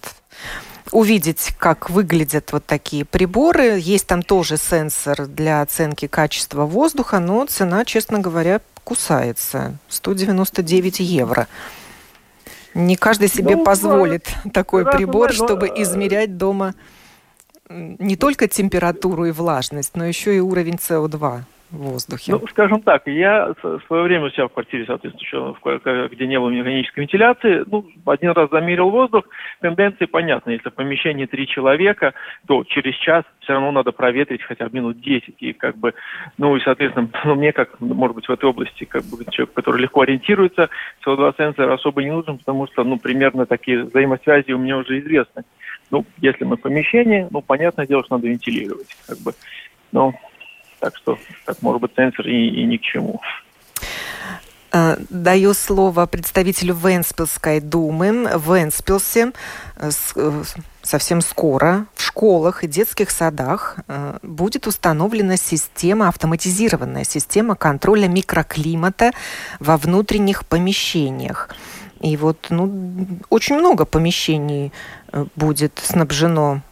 увидеть, 0.90 1.54
как 1.58 1.90
выглядят 1.90 2.52
вот 2.52 2.66
такие 2.66 3.04
приборы. 3.04 3.78
Есть 3.78 4.06
там 4.06 4.22
тоже 4.22 4.56
сенсор 4.56 5.26
для 5.26 5.62
оценки 5.62 6.06
качества 6.06 6.64
воздуха, 6.64 7.18
но 7.18 7.46
цена, 7.46 7.84
честно 7.84 8.18
говоря, 8.18 8.60
кусается. 8.84 9.78
199 9.88 11.00
евро. 11.00 11.46
Не 12.74 12.96
каждый 12.96 13.28
себе 13.28 13.56
ну, 13.56 13.64
позволит 13.64 14.28
да, 14.44 14.50
такой 14.50 14.84
прибор, 14.84 15.28
но... 15.28 15.34
чтобы 15.34 15.68
э, 15.68 15.82
измерять 15.82 16.36
дома 16.36 16.74
не 17.68 18.16
только 18.16 18.48
температуру 18.48 19.26
и 19.26 19.30
влажность, 19.30 19.92
но 19.94 20.04
еще 20.04 20.36
и 20.36 20.40
уровень 20.40 20.74
СО2 20.74 21.42
в 21.72 21.78
воздухе? 21.78 22.32
Ну, 22.32 22.46
скажем 22.48 22.82
так, 22.82 23.06
я 23.06 23.54
в 23.62 23.80
свое 23.86 24.02
время 24.04 24.26
у 24.26 24.30
себя 24.30 24.46
в 24.46 24.52
квартире, 24.52 24.84
соответственно, 24.86 25.56
где 26.08 26.26
не 26.26 26.38
было 26.38 26.50
механической 26.50 27.00
вентиляции, 27.00 27.64
ну, 27.66 27.86
один 28.06 28.30
раз 28.32 28.50
замерил 28.50 28.90
воздух, 28.90 29.24
тенденции 29.60 30.04
понятны. 30.04 30.50
Если 30.50 30.68
в 30.68 30.74
помещении 30.74 31.26
три 31.26 31.46
человека, 31.46 32.14
то 32.46 32.64
через 32.64 32.94
час 32.96 33.24
все 33.40 33.54
равно 33.54 33.72
надо 33.72 33.92
проветрить 33.92 34.42
хотя 34.42 34.68
бы 34.68 34.76
минут 34.76 35.00
10. 35.00 35.36
И 35.40 35.52
как 35.52 35.76
бы, 35.76 35.94
ну, 36.38 36.56
и, 36.56 36.60
соответственно, 36.60 37.08
ну, 37.24 37.34
мне 37.34 37.52
как, 37.52 37.80
может 37.80 38.16
быть, 38.16 38.28
в 38.28 38.30
этой 38.30 38.44
области, 38.44 38.84
как 38.84 39.02
бы, 39.04 39.24
человек, 39.30 39.54
который 39.54 39.80
легко 39.80 40.02
ориентируется, 40.02 40.68
СО2 41.04 41.34
сенсор 41.36 41.70
особо 41.70 42.02
не 42.02 42.10
нужен, 42.10 42.38
потому 42.38 42.66
что, 42.66 42.84
ну, 42.84 42.98
примерно 42.98 43.46
такие 43.46 43.84
взаимосвязи 43.84 44.52
у 44.52 44.58
меня 44.58 44.76
уже 44.76 45.00
известны. 45.00 45.42
Ну, 45.90 46.04
если 46.18 46.44
мы 46.44 46.56
в 46.56 46.60
помещении, 46.60 47.26
ну, 47.30 47.42
понятное 47.42 47.86
дело, 47.86 48.04
что 48.04 48.16
надо 48.16 48.28
вентилировать, 48.28 48.88
как 49.06 49.18
бы. 49.18 49.32
Но 49.92 50.14
так 50.82 50.96
что, 50.96 51.16
так 51.46 51.62
может 51.62 51.80
быть, 51.80 51.92
сенсор 51.96 52.26
и, 52.26 52.48
и 52.48 52.64
ни 52.64 52.76
к 52.76 52.82
чему. 52.82 53.20
Э, 54.72 54.96
даю 55.10 55.54
слово 55.54 56.06
представителю 56.06 56.74
Венспилской 56.74 57.60
думы. 57.60 58.28
В 58.34 58.56
Венспилсе 58.56 59.32
э, 59.76 59.90
э, 60.16 60.42
совсем 60.82 61.20
скоро 61.20 61.86
в 61.94 62.02
школах 62.02 62.64
и 62.64 62.66
детских 62.66 63.10
садах 63.10 63.76
будет 64.22 64.66
установлена 64.66 65.36
система, 65.36 66.08
автоматизированная 66.08 67.04
система 67.04 67.54
контроля 67.54 68.08
микроклимата 68.08 69.12
во 69.60 69.76
внутренних 69.76 70.44
помещениях. 70.44 71.48
И 72.00 72.16
вот 72.16 72.46
ну, 72.50 73.06
очень 73.30 73.56
много 73.56 73.84
помещений 73.84 74.72
будет 75.36 75.80
снабжено 75.80 76.62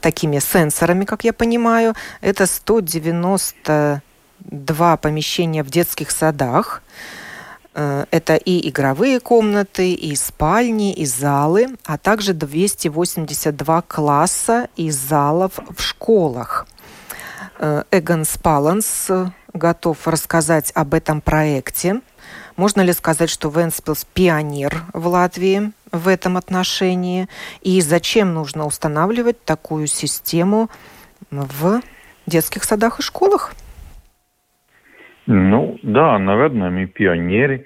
такими 0.00 0.38
сенсорами, 0.38 1.04
как 1.04 1.24
я 1.24 1.32
понимаю. 1.32 1.94
Это 2.20 2.46
192 2.46 4.96
помещения 4.96 5.62
в 5.62 5.70
детских 5.70 6.10
садах. 6.10 6.82
Э, 7.74 8.06
это 8.10 8.36
и 8.36 8.68
игровые 8.68 9.20
комнаты, 9.20 9.92
и 9.92 10.16
спальни, 10.16 10.92
и 10.92 11.06
залы, 11.06 11.68
а 11.84 11.98
также 11.98 12.32
282 12.32 13.82
класса 13.82 14.68
и 14.76 14.90
залов 14.90 15.52
в 15.76 15.82
школах. 15.82 16.66
Э, 17.58 17.84
Эгон 17.90 18.24
Спаланс 18.24 19.08
готов 19.52 20.06
рассказать 20.06 20.72
об 20.74 20.94
этом 20.94 21.20
проекте. 21.20 22.00
Можно 22.56 22.82
ли 22.82 22.92
сказать, 22.92 23.30
что 23.30 23.48
Венспилс 23.48 24.06
пионер 24.14 24.84
в 24.92 25.08
Латвии– 25.08 25.72
в 25.94 26.08
этом 26.08 26.36
отношении 26.36 27.28
и 27.62 27.80
зачем 27.80 28.34
нужно 28.34 28.66
устанавливать 28.66 29.42
такую 29.44 29.86
систему 29.86 30.68
в 31.30 31.80
детских 32.26 32.64
садах 32.64 32.98
и 32.98 33.02
школах? 33.02 33.54
Ну, 35.26 35.78
да, 35.82 36.18
наверное, 36.18 36.70
мы 36.70 36.86
пионеры, 36.86 37.64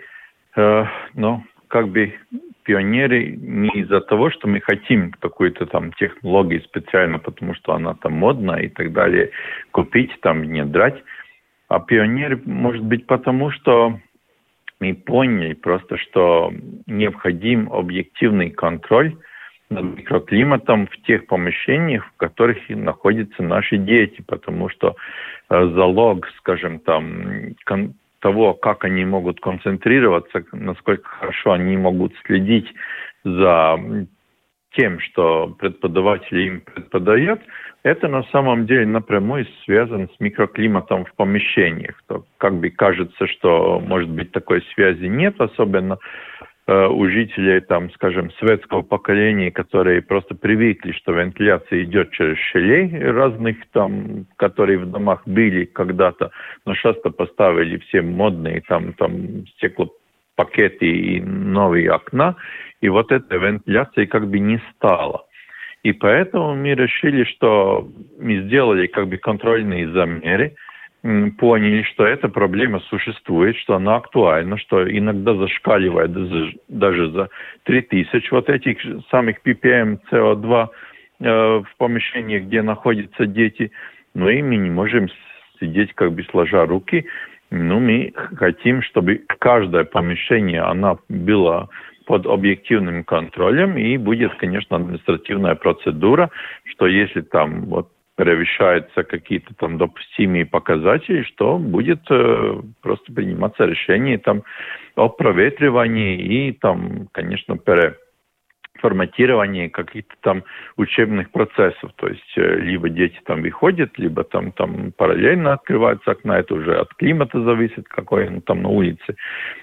э, 0.56 0.84
но 1.14 1.42
как 1.66 1.88
бы 1.88 2.14
пионеры 2.62 3.34
не 3.36 3.70
из-за 3.80 4.00
того, 4.00 4.30
что 4.30 4.46
мы 4.46 4.60
хотим 4.60 5.12
какую-то 5.12 5.66
там 5.66 5.92
технологию 5.94 6.62
специально, 6.62 7.18
потому 7.18 7.54
что 7.54 7.72
она 7.72 7.94
там 7.94 8.12
модная 8.12 8.60
и 8.60 8.68
так 8.68 8.92
далее, 8.92 9.30
купить, 9.72 10.12
там, 10.20 10.42
внедрять, 10.42 11.02
а 11.68 11.80
пионеры, 11.80 12.40
может 12.44 12.82
быть, 12.84 13.06
потому 13.06 13.50
что 13.50 13.98
мы 14.80 14.94
поняли 14.94 15.54
просто, 15.54 15.96
что 15.96 16.52
необходим 16.86 17.72
объективный 17.72 18.50
контроль 18.50 19.16
над 19.70 19.98
микроклиматом 19.98 20.86
в 20.86 20.96
тех 21.02 21.26
помещениях, 21.26 22.06
в 22.06 22.16
которых 22.16 22.58
находятся 22.68 23.42
наши 23.42 23.76
дети, 23.76 24.22
потому 24.26 24.68
что 24.70 24.96
э, 25.50 25.68
залог, 25.74 26.26
скажем, 26.38 26.78
там, 26.80 27.54
того, 28.20 28.54
как 28.54 28.84
они 28.84 29.04
могут 29.04 29.40
концентрироваться, 29.40 30.44
насколько 30.52 31.08
хорошо 31.08 31.52
они 31.52 31.76
могут 31.76 32.14
следить 32.24 32.72
за 33.24 33.78
тем, 34.78 35.00
что 35.00 35.48
преподаватель 35.58 36.38
им 36.38 36.60
преподает, 36.60 37.40
это 37.82 38.06
на 38.06 38.22
самом 38.24 38.66
деле 38.66 38.86
напрямую 38.86 39.46
связано 39.64 40.06
с 40.06 40.20
микроклиматом 40.20 41.04
в 41.04 41.14
помещениях. 41.14 42.00
То 42.06 42.24
как 42.38 42.54
бы 42.54 42.70
кажется, 42.70 43.26
что, 43.26 43.80
может 43.80 44.08
быть, 44.08 44.30
такой 44.30 44.62
связи 44.74 45.06
нет, 45.06 45.40
особенно 45.40 45.98
э, 46.66 46.86
у 46.86 47.08
жителей, 47.08 47.60
там, 47.60 47.90
скажем, 47.92 48.30
светского 48.32 48.82
поколения, 48.82 49.50
которые 49.50 50.00
просто 50.00 50.36
привыкли, 50.36 50.92
что 50.92 51.12
вентиляция 51.12 51.82
идет 51.82 52.12
через 52.12 52.38
щелей 52.38 52.98
разных, 52.98 53.56
там, 53.72 54.26
которые 54.36 54.78
в 54.78 54.90
домах 54.90 55.22
были 55.26 55.64
когда-то, 55.64 56.30
но 56.66 56.74
часто 56.74 57.10
поставили 57.10 57.78
все 57.78 58.02
модные 58.02 58.62
там, 58.68 58.92
там 58.92 59.44
стеклопакеты 59.56 60.86
и 60.86 61.20
новые 61.20 61.90
окна, 61.90 62.36
и 62.80 62.88
вот 62.88 63.12
этой 63.12 63.38
вентиляции 63.38 64.06
как 64.06 64.28
бы 64.28 64.38
не 64.38 64.60
стало. 64.74 65.24
И 65.82 65.92
поэтому 65.92 66.54
мы 66.54 66.74
решили, 66.74 67.24
что 67.24 67.88
мы 68.18 68.42
сделали 68.42 68.86
как 68.86 69.08
бы 69.08 69.16
контрольные 69.16 69.88
замеры, 69.90 70.56
поняли, 71.38 71.82
что 71.84 72.04
эта 72.04 72.28
проблема 72.28 72.80
существует, 72.80 73.56
что 73.56 73.76
она 73.76 73.96
актуальна, 73.96 74.58
что 74.58 74.84
иногда 74.90 75.34
зашкаливает 75.34 76.12
даже 76.68 77.10
за 77.12 77.28
3000 77.64 78.30
вот 78.32 78.48
этих 78.48 78.78
самых 79.10 79.36
ppm 79.44 79.98
CO2 80.10 80.68
э, 81.20 81.24
в 81.28 81.68
помещении, 81.78 82.40
где 82.40 82.62
находятся 82.62 83.26
дети. 83.26 83.70
Но 84.14 84.28
и 84.28 84.42
мы 84.42 84.56
не 84.56 84.70
можем 84.70 85.08
сидеть 85.60 85.94
как 85.94 86.12
бы 86.12 86.24
сложа 86.24 86.66
руки. 86.66 87.06
Ну, 87.50 87.78
мы 87.78 88.12
хотим, 88.36 88.82
чтобы 88.82 89.22
каждое 89.38 89.84
помещение, 89.84 90.62
она 90.62 90.96
была 91.08 91.68
под 92.08 92.24
объективным 92.24 93.04
контролем 93.04 93.76
и 93.76 93.98
будет, 93.98 94.34
конечно, 94.36 94.76
административная 94.76 95.54
процедура, 95.56 96.30
что 96.64 96.86
если 96.86 97.20
там 97.20 97.66
вот 97.66 97.90
превышаются 98.16 99.04
какие-то 99.04 99.52
там 99.54 99.76
допустимые 99.76 100.46
показатели, 100.46 101.22
что 101.24 101.58
будет 101.58 102.00
э, 102.10 102.62
просто 102.80 103.12
приниматься 103.12 103.66
решение 103.66 104.16
там 104.16 104.42
о 104.96 105.10
проветривании 105.10 106.16
и 106.16 106.52
там, 106.52 107.08
конечно, 107.12 107.58
пере 107.58 107.98
форматирование 108.80 109.70
каких-то 109.70 110.14
там 110.20 110.44
учебных 110.76 111.30
процессов. 111.30 111.92
То 111.96 112.08
есть 112.08 112.32
э, 112.36 112.56
либо 112.60 112.88
дети 112.88 113.18
там 113.24 113.42
выходят, 113.42 113.98
либо 113.98 114.24
там, 114.24 114.52
там 114.52 114.92
параллельно 114.92 115.54
открываются 115.54 116.12
окна. 116.12 116.38
Это 116.38 116.54
уже 116.54 116.76
от 116.76 116.94
климата 116.94 117.42
зависит, 117.42 117.88
какой 117.88 118.28
он 118.28 118.40
там 118.40 118.62
на 118.62 118.68
улице. 118.68 119.16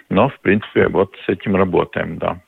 Но, 0.09 0.29
в 0.29 0.39
принципе, 0.39 0.87
вот 0.87 1.15
с 1.25 1.29
этим 1.29 1.55
работаем, 1.55 2.17
да. 2.17 2.39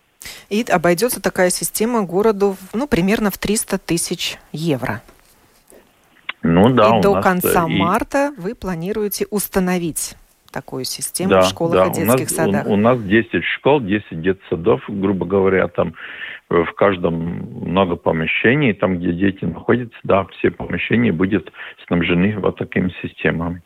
И 0.49 0.65
обойдется 0.69 1.21
такая 1.21 1.49
система 1.49 2.03
городу, 2.03 2.55
ну, 2.73 2.87
примерно 2.87 3.31
в 3.31 3.37
300 3.37 3.77
тысяч 3.79 4.37
евро. 4.51 5.01
Ну 6.43 6.69
да. 6.69 6.97
И 6.97 7.01
до 7.01 7.21
конца 7.21 7.65
и... 7.67 7.77
марта 7.77 8.33
вы 8.37 8.55
планируете 8.55 9.25
установить 9.29 10.15
такую 10.57 10.85
систему 10.85 11.29
да, 11.29 11.41
в 11.41 11.45
школах 11.45 11.73
да. 11.73 11.85
и 11.85 12.05
детских 12.05 12.07
у 12.07 12.19
нас, 12.19 12.31
садах? 12.31 12.65
У, 12.65 12.73
у 12.73 12.75
нас 12.77 12.99
10 12.99 13.43
школ, 13.43 13.81
10 13.81 14.21
детсадов, 14.21 14.81
грубо 14.87 15.25
говоря, 15.27 15.67
там 15.67 15.93
в 16.49 16.71
каждом 16.73 17.13
много 17.13 17.95
помещений, 17.95 18.73
там, 18.73 18.97
где 18.97 19.11
дети 19.11 19.45
находятся, 19.45 19.97
да, 20.03 20.25
все 20.37 20.49
помещения 20.49 21.11
будут 21.11 21.51
снабжены 21.85 22.39
вот 22.39 22.57
такими 22.57 22.91
системами. 23.03 23.61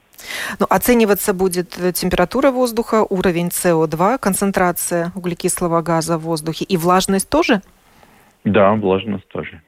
Ну, 0.59 0.65
оцениваться 0.69 1.33
будет 1.33 1.69
температура 1.93 2.51
воздуха, 2.51 3.05
уровень 3.09 3.47
СО2, 3.47 4.17
концентрация 4.19 5.13
углекислого 5.15 5.81
газа 5.81 6.17
в 6.17 6.23
воздухе 6.23 6.65
и 6.65 6.75
влажность 6.75 7.29
тоже? 7.29 7.61
Да, 8.43 8.73
влажность 8.73 9.27
тоже. 9.29 9.61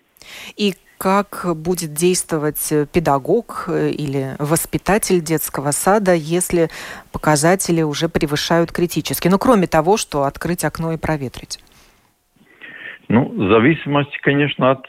И 0.57 0.73
как 1.03 1.45
будет 1.57 1.91
действовать 1.91 2.71
педагог 2.93 3.67
или 3.67 4.37
воспитатель 4.39 5.19
детского 5.19 5.71
сада, 5.71 6.13
если 6.13 6.69
показатели 7.11 7.81
уже 7.81 8.07
превышают 8.07 8.71
критически? 8.71 9.27
Ну, 9.27 9.37
кроме 9.37 9.67
того, 9.67 9.97
что 9.97 10.23
открыть 10.23 10.63
окно 10.63 10.93
и 10.93 10.97
проветрить. 10.97 11.59
Ну, 13.09 13.27
в 13.27 13.49
зависимости, 13.51 14.17
конечно, 14.21 14.71
от 14.71 14.85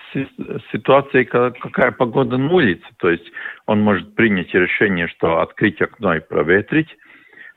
ситуации, 0.70 1.24
какая 1.24 1.90
погода 1.90 2.36
на 2.36 2.52
улице. 2.52 2.86
То 2.98 3.10
есть 3.10 3.26
он 3.66 3.80
может 3.82 4.14
принять 4.14 4.54
решение, 4.54 5.08
что 5.08 5.40
открыть 5.40 5.82
окно 5.82 6.14
и 6.14 6.20
проветрить, 6.20 6.96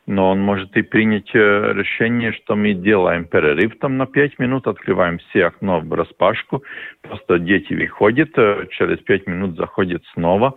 но 0.07 0.31
он 0.31 0.39
может 0.39 0.75
и 0.77 0.81
принять 0.81 1.29
э, 1.35 1.73
решение, 1.73 2.31
что 2.31 2.55
мы 2.55 2.73
делаем 2.73 3.25
перерыв 3.25 3.77
там 3.79 3.97
на 3.97 4.05
5 4.05 4.39
минут, 4.39 4.65
открываем 4.65 5.19
все 5.19 5.45
окно 5.45 5.81
в 5.81 5.93
распашку, 5.93 6.63
просто 7.01 7.39
дети 7.39 7.73
выходят, 7.73 8.29
э, 8.37 8.67
через 8.71 8.99
5 8.99 9.27
минут 9.27 9.57
заходят 9.57 10.01
снова, 10.13 10.55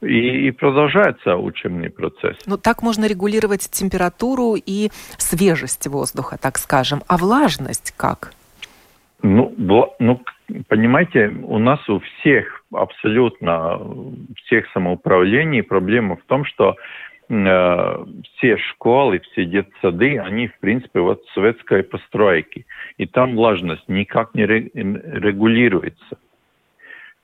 и, 0.00 0.46
и 0.46 0.50
продолжается 0.52 1.36
учебный 1.36 1.90
процесс. 1.90 2.36
Ну, 2.46 2.56
так 2.56 2.82
можно 2.82 3.06
регулировать 3.06 3.68
температуру 3.68 4.54
и 4.54 4.90
свежесть 5.18 5.86
воздуха, 5.88 6.38
так 6.40 6.56
скажем. 6.58 7.00
А 7.08 7.16
влажность 7.16 7.92
как? 7.96 8.32
Ну, 9.22 9.54
ну, 9.98 10.22
понимаете, 10.68 11.32
у 11.44 11.58
нас 11.58 11.80
у 11.88 11.98
всех, 11.98 12.62
абсолютно 12.72 13.80
всех 14.44 14.66
самоуправлений 14.72 15.62
проблема 15.62 16.16
в 16.16 16.22
том, 16.26 16.44
что 16.44 16.76
все 17.28 18.56
школы, 18.70 19.20
все 19.20 19.44
детсады, 19.44 20.18
они, 20.18 20.48
в 20.48 20.58
принципе, 20.58 21.00
вот 21.00 21.24
советской 21.34 21.82
постройки. 21.82 22.66
И 22.98 23.06
там 23.06 23.36
влажность 23.36 23.88
никак 23.88 24.34
не 24.34 24.44
регулируется. 24.44 26.18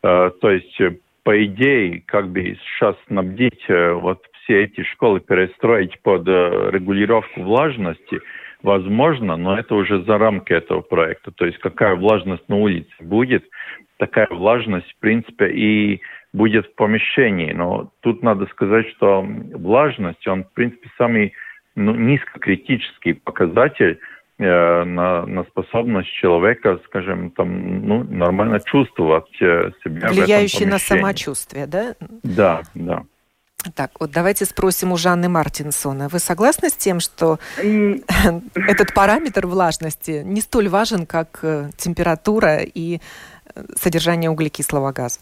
Э, 0.02 0.30
то 0.40 0.50
есть, 0.50 0.80
по 1.23 1.45
идее, 1.45 2.02
как 2.07 2.28
бы 2.30 2.57
сейчас 2.57 2.97
снабдить 3.09 3.64
э, 3.69 3.92
вот 3.92 4.23
все 4.42 4.64
эти 4.64 4.83
школы, 4.85 5.21
перестроить 5.21 6.00
под 6.00 6.26
э, 6.26 6.71
регулировку 6.73 7.42
влажности– 7.42 8.21
возможно, 8.62 9.37
но 9.37 9.59
это 9.59 9.75
уже 9.75 10.02
за 10.02 10.19
рамки 10.19 10.52
этого 10.52 10.80
проекта. 10.80 11.30
То 11.33 11.47
есть 11.47 11.59
какая 11.59 11.95
влажность 11.97 12.49
на 12.49 12.57
улице 12.57 12.90
будет, 13.00 13.45
такая 13.97 14.28
влажность, 14.30 14.90
в 14.92 14.99
принципе, 14.99 15.50
и 15.50 16.00
будет 16.32 16.66
в 16.66 16.75
помещении. 16.75 17.52
Но 17.52 17.90
тут 18.00 18.22
надо 18.22 18.46
сказать, 18.46 18.87
что 18.96 19.26
влажность, 19.54 20.26
он, 20.26 20.44
в 20.44 20.52
принципе, 20.52 20.88
самый 20.96 21.32
ну, 21.75 21.94
низкокритический 21.94 23.14
показатель 23.14 23.99
э, 24.38 24.84
на, 24.84 25.26
на 25.26 25.44
способность 25.44 26.10
человека, 26.12 26.78
скажем, 26.87 27.30
там, 27.30 27.87
ну, 27.87 28.04
нормально 28.04 28.60
чувствовать 28.60 29.30
э, 29.40 29.70
себя. 29.82 30.08
Влияющий 30.08 30.66
на 30.66 30.78
самочувствие, 30.78 31.66
да? 31.66 31.94
Да, 32.22 32.62
да. 32.75 33.02
Так, 33.75 33.90
вот 34.00 34.10
давайте 34.10 34.46
спросим 34.46 34.92
у 34.92 34.96
Жанны 34.96 35.28
Мартинсона. 35.28 36.08
Вы 36.08 36.18
согласны 36.18 36.70
с 36.70 36.76
тем, 36.76 36.99
что 37.00 37.38
этот 37.58 38.94
параметр 38.94 39.46
влажности 39.46 40.22
не 40.25 40.40
столь 40.40 40.68
важен, 40.68 41.04
как 41.04 41.40
э, 41.42 41.70
температура 41.76 42.60
и 42.62 43.00
э, 43.54 43.64
содержание 43.76 44.30
углекислого 44.30 44.92
газа? 44.92 45.20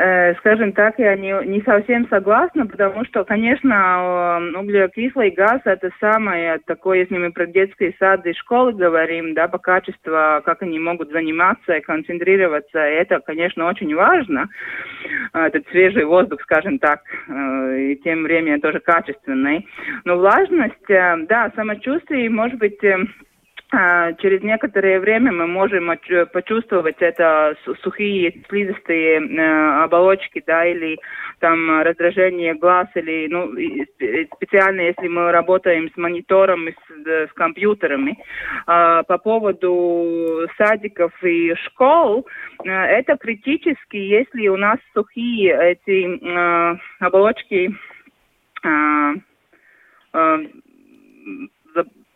Э, 0.00 0.34
скажем 0.36 0.72
так, 0.74 0.96
я 0.98 1.16
не, 1.16 1.34
не 1.44 1.60
совсем 1.62 2.06
согласна, 2.08 2.66
потому 2.66 3.04
что, 3.04 3.24
конечно, 3.24 4.38
углекислый 4.56 5.30
газ 5.30 5.60
это 5.64 5.90
самое 5.98 6.60
такое, 6.66 7.00
если 7.00 7.16
мы 7.16 7.32
про 7.32 7.46
детские 7.46 7.92
сады 7.98 8.30
и 8.30 8.34
школы 8.34 8.72
говорим, 8.72 9.34
да, 9.34 9.48
по 9.48 9.58
качеству, 9.58 10.12
как 10.44 10.62
они 10.62 10.78
могут 10.78 11.10
заниматься 11.10 11.72
и 11.72 11.80
концентрироваться, 11.80 12.78
это, 12.78 13.18
конечно, 13.18 13.66
очень 13.66 13.92
важно, 13.92 14.48
э, 15.34 15.46
этот 15.46 15.66
свежий 15.70 16.04
воздух, 16.04 16.42
скажем 16.42 16.78
так, 16.78 17.00
э, 17.28 17.78
и 17.80 17.96
тем 17.96 18.22
временем 18.22 18.60
тоже 18.60 18.78
качественный. 18.78 19.66
Но 20.04 20.16
влажность, 20.16 20.74
да, 20.88 21.50
самочувствие, 21.56 22.30
может 22.30 22.58
быть, 22.58 22.78
через 23.70 24.42
некоторое 24.42 24.98
время 24.98 25.30
мы 25.30 25.46
можем 25.46 25.92
почувствовать 26.32 26.96
это 27.00 27.54
сухие 27.82 28.42
слизистые 28.48 29.20
э, 29.20 29.82
оболочки, 29.84 30.42
да, 30.46 30.64
или 30.64 30.98
там 31.40 31.82
раздражение 31.82 32.54
глаз, 32.54 32.88
или, 32.94 33.28
ну, 33.28 33.52
специально, 34.36 34.80
если 34.80 35.08
мы 35.08 35.30
работаем 35.32 35.90
с 35.90 35.96
монитором 35.98 36.66
с, 36.68 37.06
с 37.06 37.32
компьютерами. 37.34 38.18
А, 38.66 39.02
по 39.02 39.18
поводу 39.18 40.48
садиков 40.56 41.12
и 41.22 41.54
школ, 41.66 42.26
э, 42.64 42.70
это 42.70 43.18
критически, 43.18 43.96
если 43.96 44.48
у 44.48 44.56
нас 44.56 44.78
сухие 44.94 45.56
эти 45.60 46.06
э, 46.06 46.78
оболочки 47.00 47.74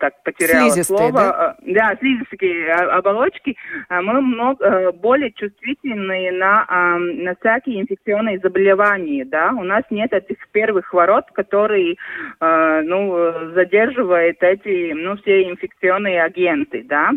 так 0.02 0.20
потеряла 0.24 0.70
Слизистые, 0.70 0.98
слово. 0.98 1.12
Да, 1.12 1.56
э, 1.64 1.72
да 1.72 1.96
слизистые 2.00 2.72
оболочки. 2.72 3.56
А 3.88 4.02
мы 4.02 4.20
много, 4.20 4.64
э, 4.64 4.92
более 4.92 5.30
чувствительны 5.30 6.32
на, 6.32 6.66
на 6.98 7.36
всякие 7.36 7.82
инфекционные 7.82 8.40
заболевания. 8.40 9.24
Да? 9.24 9.52
У 9.52 9.62
нас 9.62 9.84
нет 9.90 10.12
этих 10.12 10.48
первых 10.48 10.92
ворот, 10.92 11.26
которые 11.32 11.94
э, 12.40 12.82
ну, 12.84 13.52
задерживают 13.54 14.42
эти 14.42 14.92
ну, 14.92 15.16
все 15.18 15.44
инфекционные 15.48 16.20
агенты. 16.20 16.82
Да? 16.82 17.12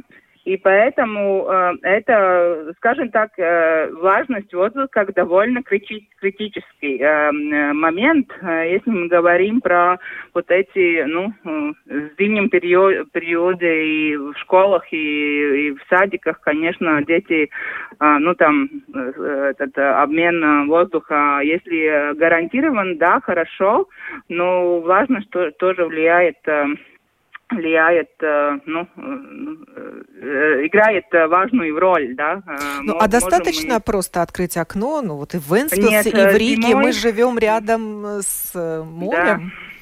И 0.45 0.57
поэтому 0.57 1.47
э, 1.49 1.73
это, 1.81 2.71
скажем 2.77 3.09
так, 3.09 3.31
э, 3.37 3.89
влажность 3.89 4.53
воздуха 4.53 4.87
как 4.91 5.13
довольно 5.15 5.63
крити 5.63 6.07
критический 6.19 6.99
э, 6.99 7.31
момент, 7.73 8.27
э, 8.41 8.73
если 8.73 8.91
мы 8.91 9.07
говорим 9.07 9.59
про 9.59 9.97
вот 10.35 10.45
эти, 10.51 11.03
ну, 11.05 11.33
э, 11.43 11.73
в 11.87 12.09
зимнем 12.19 12.49
период, 12.49 13.11
периоде 13.11 13.85
и 13.85 14.17
в 14.17 14.35
школах, 14.37 14.83
и, 14.93 15.69
и 15.69 15.71
в 15.71 15.79
садиках, 15.89 16.39
конечно, 16.41 17.03
дети, 17.03 17.49
э, 17.99 18.17
ну, 18.19 18.35
там, 18.35 18.69
э, 18.93 19.51
этот 19.57 19.75
обмен 19.79 20.67
воздуха, 20.67 21.39
если 21.43 22.13
гарантирован, 22.13 22.99
да, 22.99 23.19
хорошо, 23.19 23.87
но 24.29 24.79
влажность 24.79 25.29
то, 25.31 25.49
тоже 25.51 25.85
влияет 25.85 26.37
э, 26.47 26.65
влияет, 27.49 28.09
э, 28.21 28.59
ну, 28.65 28.87
э, 28.97 30.65
играет 30.65 31.05
важную 31.11 31.79
роль, 31.79 32.15
да. 32.15 32.41
Э, 32.47 32.57
ну, 32.81 32.97
а 32.99 33.07
достаточно 33.07 33.75
мы... 33.75 33.79
просто 33.81 34.21
открыть 34.21 34.57
окно, 34.57 35.01
ну, 35.01 35.15
вот 35.17 35.35
и 35.35 35.37
в 35.37 35.53
Венспилсе, 35.53 36.09
и 36.09 36.33
в 36.33 36.35
Риге 36.35 36.69
зимой... 36.69 36.83
мы 36.85 36.91
живем 36.91 37.37
рядом 37.37 38.05
с 38.21 38.53
морем. 38.55 39.51
Да. 39.51 39.74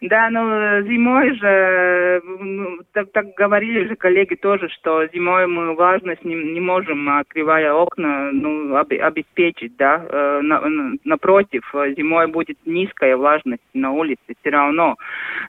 Да, 0.00 0.30
ну 0.30 0.82
зимой 0.86 1.34
же, 1.36 2.22
ну, 2.24 2.78
так, 2.92 3.12
так 3.12 3.34
говорили 3.34 3.88
же 3.88 3.96
коллеги 3.96 4.34
тоже, 4.34 4.68
что 4.68 5.06
зимой 5.08 5.46
мы 5.46 5.74
влажность 5.74 6.24
не, 6.24 6.34
не 6.34 6.60
можем, 6.60 7.08
открывая 7.08 7.72
окна, 7.72 8.30
ну, 8.32 8.76
об, 8.76 8.92
обеспечить, 8.92 9.76
да. 9.76 10.04
Э, 10.08 10.40
на, 10.42 10.60
напротив, 11.04 11.62
зимой 11.96 12.26
будет 12.26 12.58
низкая 12.64 13.16
влажность 13.16 13.62
на 13.74 13.92
улице 13.92 14.34
все 14.40 14.50
равно. 14.50 14.96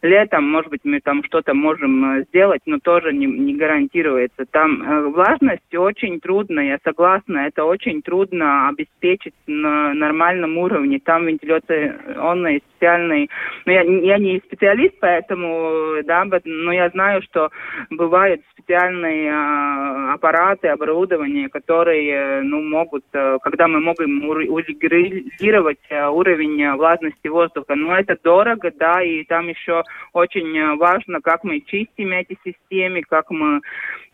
Летом, 0.01 0.49
может 0.49 0.69
быть, 0.69 0.81
мы 0.83 0.99
там 0.99 1.23
что-то 1.23 1.53
можем 1.53 2.19
э, 2.19 2.23
сделать, 2.29 2.61
но 2.65 2.79
тоже 2.79 3.13
не, 3.13 3.25
не 3.25 3.55
гарантируется. 3.55 4.45
Там 4.51 4.81
э, 4.83 5.07
влажность 5.07 5.73
очень 5.75 6.19
трудно, 6.19 6.59
я 6.59 6.77
согласна, 6.83 7.47
это 7.47 7.63
очень 7.63 8.01
трудно 8.01 8.69
обеспечить 8.69 9.33
на 9.47 9.93
нормальном 9.93 10.57
уровне. 10.57 10.99
Там 10.99 11.25
вентиляционные 11.25 12.61
специальные, 12.83 13.27
ну, 13.65 13.71
я, 13.71 13.81
я 13.83 14.17
не 14.23 14.39
специалист, 14.39 14.95
поэтому, 14.99 16.01
да, 16.05 16.23
но 16.45 16.71
я 16.71 16.89
знаю, 16.89 17.21
что 17.23 17.49
бывают 17.89 18.41
специальные 18.51 19.29
э, 19.29 20.13
аппараты, 20.13 20.69
оборудование, 20.69 21.49
которые, 21.49 22.41
ну, 22.41 22.61
могут, 22.61 23.03
э, 23.13 23.37
когда 23.43 23.67
мы 23.67 23.79
можем 23.81 24.27
урегулировать 24.29 25.79
э, 25.89 26.07
уровень 26.07 26.75
влажности 26.75 27.27
воздуха. 27.27 27.75
Но 27.75 27.95
это 27.97 28.17
дорого, 28.23 28.71
да, 28.79 29.03
и 29.03 29.23
там 29.25 29.49
еще 29.49 29.83
очень 30.13 30.77
важно, 30.77 31.19
как 31.21 31.43
мы 31.43 31.59
чистим 31.61 32.11
эти 32.11 32.37
системы, 32.43 33.01
как 33.01 33.29
мы 33.29 33.61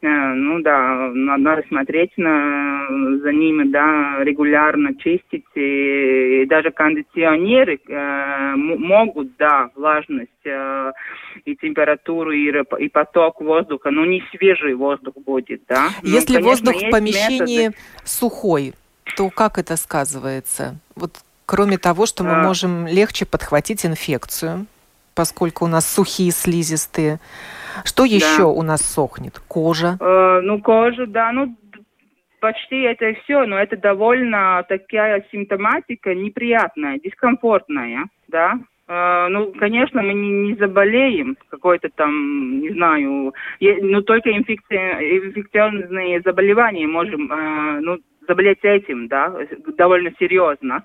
Э, 0.01 0.33
ну 0.33 0.61
да, 0.61 1.11
надо 1.13 1.63
смотреть 1.67 2.11
на, 2.17 2.87
за 3.21 3.33
ними, 3.33 3.69
да, 3.69 4.23
регулярно 4.23 4.95
чистить. 4.95 5.45
И, 5.55 6.43
и 6.43 6.45
даже 6.45 6.71
кондиционеры 6.71 7.79
э, 7.87 8.55
могут, 8.55 9.35
да, 9.37 9.69
влажность 9.75 10.29
э, 10.45 10.91
и 11.45 11.55
температуру, 11.55 12.31
и, 12.31 12.49
и 12.79 12.89
поток 12.89 13.41
воздуха, 13.41 13.91
но 13.91 14.05
не 14.05 14.23
свежий 14.31 14.73
воздух 14.73 15.15
будет, 15.25 15.61
да. 15.67 15.89
Ну, 16.01 16.09
Если 16.09 16.37
ну, 16.37 16.43
конечно, 16.43 16.71
воздух 16.71 16.87
в 16.87 16.91
помещении 16.91 17.67
методы. 17.67 17.77
сухой, 18.05 18.73
то 19.17 19.29
как 19.29 19.57
это 19.57 19.75
сказывается? 19.75 20.75
Вот 20.95 21.11
кроме 21.45 21.77
того, 21.77 22.05
что 22.05 22.23
мы 22.23 22.35
а... 22.35 22.43
можем 22.43 22.87
легче 22.87 23.25
подхватить 23.25 23.85
инфекцию, 23.85 24.65
поскольку 25.13 25.65
у 25.65 25.67
нас 25.67 25.85
сухие 25.85 26.31
слизистые, 26.31 27.19
что 27.85 28.05
еще 28.05 28.43
да. 28.43 28.47
у 28.47 28.61
нас 28.61 28.81
сохнет? 28.81 29.39
Кожа? 29.47 29.97
Э, 29.99 30.41
ну, 30.41 30.61
кожа, 30.61 31.05
да. 31.07 31.31
Ну, 31.31 31.55
почти 32.39 32.81
это 32.81 33.09
и 33.09 33.13
все, 33.21 33.45
но 33.45 33.57
это 33.57 33.77
довольно 33.77 34.63
такая 34.67 35.25
симптоматика 35.31 36.13
неприятная, 36.13 36.99
дискомфортная, 36.99 38.05
да, 38.27 38.59
Uh, 38.89 39.27
ну, 39.29 39.51
конечно, 39.51 40.01
мы 40.01 40.13
не, 40.13 40.31
не 40.31 40.55
заболеем 40.55 41.37
какой-то 41.49 41.89
там, 41.89 42.59
не 42.59 42.71
знаю, 42.71 43.35
ну, 43.59 44.01
только 44.01 44.35
инфекции, 44.35 45.27
инфекционные 45.27 46.21
заболевания 46.21 46.87
можем, 46.87 47.31
uh, 47.31 47.79
ну, 47.81 47.99
заболеть 48.27 48.63
этим, 48.63 49.07
да, 49.07 49.31
довольно 49.77 50.11
серьезно. 50.17 50.83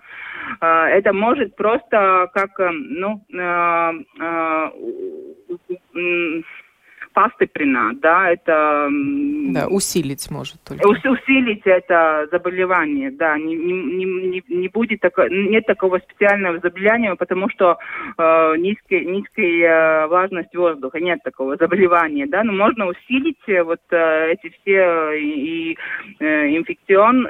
Uh, 0.61 0.85
это 0.89 1.15
может 1.15 1.57
просто 1.57 2.29
как, 2.35 2.51
ну, 2.73 3.25
постепенно, 7.15 7.95
да, 7.95 8.31
это... 8.31 8.89
Да, 8.91 9.69
усилить 9.69 10.31
может 10.31 10.63
только. 10.65 10.87
Усилить 10.87 11.63
это 11.65 12.29
заболевание, 12.31 13.11
да, 13.11 13.39
не, 13.39 13.55
не, 13.55 14.05
не, 14.05 14.43
не 14.49 14.69
будет 14.69 15.01
такого, 15.01 15.29
нет 15.29 15.65
такого 15.67 15.99
специального 16.01 16.59
заболевания, 16.59 17.15
потому 17.15 17.49
что 17.49 17.79
э, 18.19 18.55
низкая, 18.59 19.05
низкая 19.05 20.07
влажность 20.09 20.55
воздуха, 20.55 21.01
нет 21.01 21.21
такого 21.25 21.57
заболевания, 21.57 22.27
да, 22.27 22.43
но 22.43 22.53
можно 22.53 22.87
усилить 22.87 23.39
вот 23.65 23.81
э, 23.91 24.33
эти 24.33 24.53
все 24.61 25.13
и, 25.13 25.71
и 25.71 25.79
э, 26.19 26.57
инфекцион, 26.57 27.27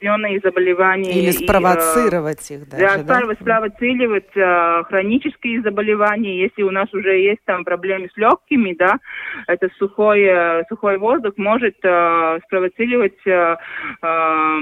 инфекционные 0.00 0.40
заболевания. 0.40 1.12
Или 1.12 1.30
спровоцировать 1.30 2.50
и, 2.50 2.54
их 2.54 2.68
даже, 2.68 3.04
да? 3.04 3.20
Да, 3.20 3.34
спровоцировать 3.34 4.36
э, 4.36 4.82
хронические 4.84 5.62
заболевания. 5.62 6.40
Если 6.40 6.62
у 6.62 6.70
нас 6.70 6.92
уже 6.92 7.18
есть 7.18 7.40
там 7.44 7.64
проблемы 7.64 8.08
с 8.12 8.16
легкими, 8.16 8.74
да, 8.78 8.98
это 9.46 9.68
сухой, 9.78 10.22
э, 10.22 10.64
сухой 10.68 10.98
воздух 10.98 11.34
может 11.36 11.76
э, 11.82 12.38
спровоцировать, 12.46 13.18
э, 13.26 13.56
э, 14.02 14.56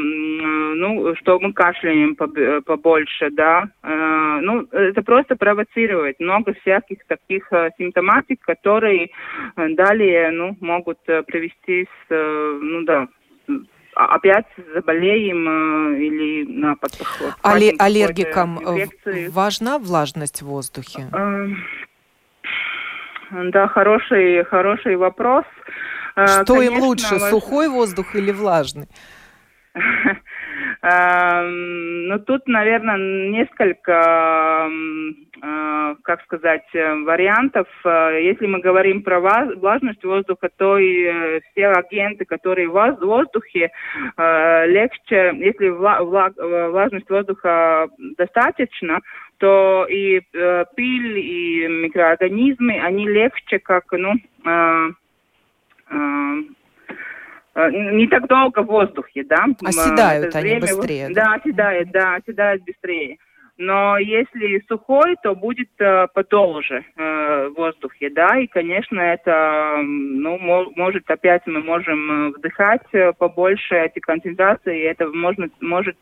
ну, 0.75 1.15
что 1.17 1.39
мы 1.41 1.53
кашляем 1.53 2.17
побольше, 2.17 3.31
да. 3.31 3.65
Э, 3.83 4.41
ну, 4.43 4.63
это 4.73 5.03
просто 5.03 5.37
провоцировать. 5.37 6.19
Много 6.21 6.55
всяких 6.55 6.99
таких 7.07 7.47
э, 7.53 7.71
симптоматик, 7.79 8.41
которые 8.41 9.11
э, 9.57 9.69
далее, 9.75 10.31
ну, 10.31 10.57
могут 10.61 10.99
э, 11.07 11.23
привести 11.23 11.85
с, 11.85 12.11
э, 12.11 12.59
ну, 12.61 12.83
да, 12.83 13.09
опять 13.99 14.47
заболеем 14.75 15.49
э, 15.49 15.99
или 15.99 16.45
на 16.61 16.77
подход. 16.77 17.35
Али 17.43 17.75
аллергикам 17.79 18.61
важна 19.31 19.79
влажность 19.79 20.43
в 20.43 20.47
воздухе? 20.47 21.09
Э, 21.13 21.47
да, 23.31 23.69
хороший, 23.69 24.45
хороший 24.45 24.97
вопрос. 24.97 25.45
Э, 26.17 26.27
Что 26.27 26.55
Конечно, 26.55 26.75
им 26.75 26.81
лучше, 26.81 27.15
ваш... 27.17 27.31
сухой 27.31 27.69
воздух 27.69 28.15
или 28.15 28.31
влажный? 28.31 28.89
Эм, 30.81 32.07
ну, 32.07 32.19
тут, 32.21 32.47
наверное, 32.47 32.97
несколько, 33.31 34.69
э, 35.43 35.95
как 36.03 36.23
сказать, 36.23 36.67
вариантов. 36.73 37.67
Э, 37.85 38.21
если 38.23 38.47
мы 38.47 38.61
говорим 38.61 39.03
про 39.03 39.21
влажность 39.21 40.05
воздуха, 40.05 40.49
то 40.57 40.79
и 40.79 41.41
все 41.51 41.69
агенты, 41.69 42.25
которые 42.25 42.69
в 42.69 43.01
воздухе, 43.01 43.71
легче, 44.17 45.33
если 45.37 45.69
влажность 45.69 47.11
воздуха 47.11 47.89
достаточно, 48.17 49.01
то 49.39 49.87
и 49.89 50.21
пыль, 50.77 51.19
и 51.19 51.67
микроорганизмы, 51.69 52.81
они 52.81 53.09
легче, 53.09 53.59
как, 53.59 53.85
ну, 53.93 54.15
Э, 55.91 56.43
не 57.55 58.07
так 58.07 58.27
долго 58.29 58.63
в 58.63 58.67
воздухе, 58.67 59.25
да. 59.25 59.47
Оседают 59.65 60.35
они 60.35 60.45
время, 60.45 60.61
быстрее. 60.61 61.09
Да, 61.11 61.35
оседают, 61.35 61.91
да, 61.91 62.15
оседают 62.17 62.63
быстрее. 62.65 63.19
Но 63.59 63.99
если 63.99 64.65
сухой, 64.69 65.17
то 65.21 65.35
будет 65.35 65.69
э, 65.81 66.07
подолже 66.15 66.85
э, 66.97 67.49
в 67.49 67.55
воздухе, 67.57 68.09
да, 68.09 68.39
и, 68.39 68.47
конечно, 68.47 69.01
это, 69.01 69.81
ну, 69.83 70.39
может, 70.77 71.11
опять 71.11 71.45
мы 71.47 71.61
можем 71.61 72.29
э, 72.29 72.31
вдыхать 72.39 72.87
побольше 73.19 73.75
эти 73.75 73.99
концентрации, 73.99 74.79
и 74.79 74.85
это 74.85 75.09
можно, 75.09 75.49
может 75.61 75.99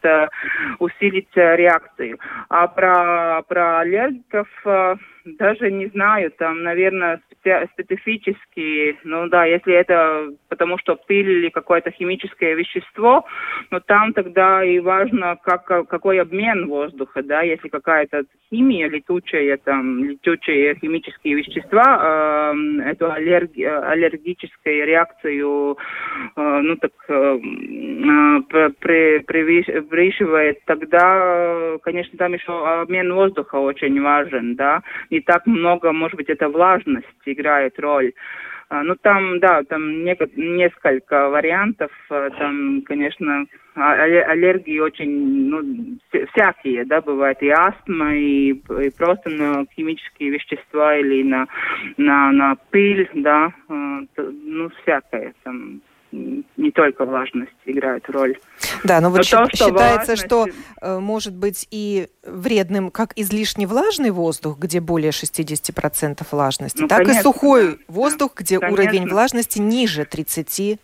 усилить 0.81 1.35
реакцию. 1.35 2.19
А 2.51 2.67
про, 2.67 3.43
про 3.49 3.81
аллергиков 3.81 4.49
даже 5.39 5.71
не 5.71 5.87
знаю, 5.87 6.31
там, 6.39 6.63
наверное, 6.63 7.21
специфические, 7.73 8.97
ну 9.05 9.29
да, 9.29 9.45
если 9.45 9.75
это 9.75 10.31
потому 10.49 10.79
что 10.79 10.97
пыль 10.97 11.31
или 11.31 11.49
какое-то 11.49 11.91
химическое 11.91 12.55
вещество, 12.55 13.25
но 13.71 13.81
там 13.81 14.13
тогда 14.13 14.65
и 14.65 14.79
важно, 14.79 15.37
как, 15.43 15.67
какой 15.89 16.21
обмен 16.21 16.67
воздуха, 16.67 17.23
да, 17.23 17.43
если 17.43 17.69
какая-то 17.69 18.25
химия 18.51 18.89
летучая, 18.89 19.59
там, 19.59 20.05
летучие 20.05 20.77
химические 20.77 21.35
вещества, 21.35 22.55
э, 22.55 22.91
эту 22.91 23.11
аллерги, 23.11 23.63
аллергическую 23.63 24.87
реакцию, 24.87 25.77
э, 26.37 26.61
ну 26.63 26.77
так, 26.77 26.93
э, 27.09 27.39
при, 28.81 29.19
превышивает, 29.21 30.65
тогда, 30.65 31.77
конечно, 31.83 32.17
там 32.19 32.33
еще 32.35 32.81
обмен 32.81 33.13
воздуха 33.13 33.57
очень 33.57 34.01
важен, 34.01 34.55
да, 34.57 34.83
не 35.17 35.21
так 35.23 35.47
много, 35.47 35.93
может 35.93 36.17
быть, 36.17 36.29
это 36.29 36.49
влажность 36.49 37.07
играет 37.25 37.79
роль. 37.81 38.13
А, 38.69 38.83
ну, 38.83 38.97
там, 38.97 39.39
да, 39.39 39.63
там 39.63 40.05
несколько 40.05 41.29
вариантов. 41.29 41.91
А, 42.11 42.31
там, 42.31 42.83
конечно, 42.83 43.47
а, 43.77 43.93
аллергии 43.93 44.79
очень, 44.81 45.49
ну, 45.49 45.99
всякие, 46.11 46.85
да, 46.85 47.01
бывают. 47.01 47.41
И 47.43 47.49
астма, 47.49 48.15
и, 48.15 48.51
и 48.51 48.91
просто 48.99 49.31
на 49.31 49.65
химические 49.75 50.31
вещества 50.31 50.97
или 50.97 51.23
на, 51.23 51.47
на, 51.97 52.33
на 52.33 52.57
пыль, 52.71 53.09
да, 53.15 53.53
ну, 53.69 54.69
всякое 54.83 55.33
там 55.45 55.81
не 56.13 56.71
только 56.71 57.05
влажность 57.05 57.53
играет 57.65 58.09
роль. 58.09 58.39
Да, 58.85 59.01
но, 59.01 59.09
но 59.09 59.11
вот 59.11 59.19
то, 59.19 59.25
что 59.25 59.49
считается, 59.51 59.73
влажность... 59.73 60.25
что 60.25 60.47
э, 60.81 60.99
может 60.99 61.35
быть 61.35 61.67
и 61.71 62.09
вредным 62.25 62.91
как 62.91 63.13
излишне 63.17 63.67
влажный 63.67 64.11
воздух, 64.11 64.59
где 64.59 64.81
более 64.81 65.11
60% 65.11 66.27
влажности, 66.31 66.83
ну, 66.83 66.89
так 66.89 66.99
конечно, 66.99 67.21
и 67.21 67.23
сухой 67.23 67.71
да, 67.71 67.77
воздух, 67.89 68.33
где 68.37 68.59
конечно. 68.59 68.85
уровень 68.85 69.09
влажности 69.09 69.59
ниже 69.59 70.03
30%. 70.03 70.79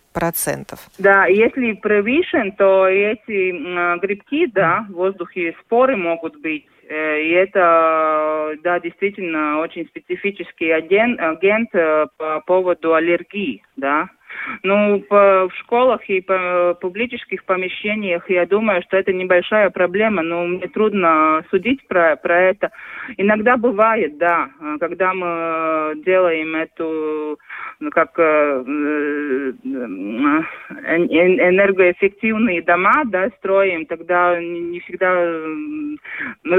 Да, 0.98 1.26
если 1.26 1.72
превышен, 1.72 2.52
то 2.52 2.86
эти 2.86 3.52
э, 3.52 3.98
грибки, 3.98 4.46
да, 4.46 4.86
в 4.88 4.92
воздухе 4.92 5.54
споры 5.64 5.96
могут 5.96 6.40
быть 6.40 6.66
э, 6.88 7.22
и 7.22 7.30
это, 7.30 8.54
да, 8.62 8.78
действительно 8.80 9.60
очень 9.60 9.86
специфический 9.86 10.70
агент, 10.70 11.18
агент 11.18 11.70
э, 11.74 12.06
по 12.18 12.40
поводу 12.40 12.94
аллергии, 12.94 13.62
да. 13.76 14.08
Ну, 14.62 15.00
по, 15.08 15.48
в 15.48 15.54
школах 15.60 16.08
и 16.08 16.20
по 16.20 16.76
публических 16.80 17.44
помещениях, 17.44 18.28
я 18.30 18.46
думаю, 18.46 18.82
что 18.82 18.96
это 18.96 19.12
небольшая 19.12 19.70
проблема, 19.70 20.22
но 20.22 20.44
мне 20.46 20.68
трудно 20.68 21.44
судить 21.50 21.86
про, 21.88 22.16
про 22.16 22.40
это. 22.40 22.70
Иногда 23.16 23.56
бывает, 23.56 24.18
да, 24.18 24.48
когда 24.80 25.14
мы 25.14 25.94
делаем 26.04 26.54
эту, 26.56 27.38
ну, 27.80 27.90
как 27.90 28.18
э, 28.18 28.22
э, 28.22 29.52
энергоэффективные 31.48 32.62
дома, 32.62 33.04
да, 33.06 33.28
строим, 33.38 33.86
тогда 33.86 34.38
не 34.40 34.80
всегда, 34.80 35.10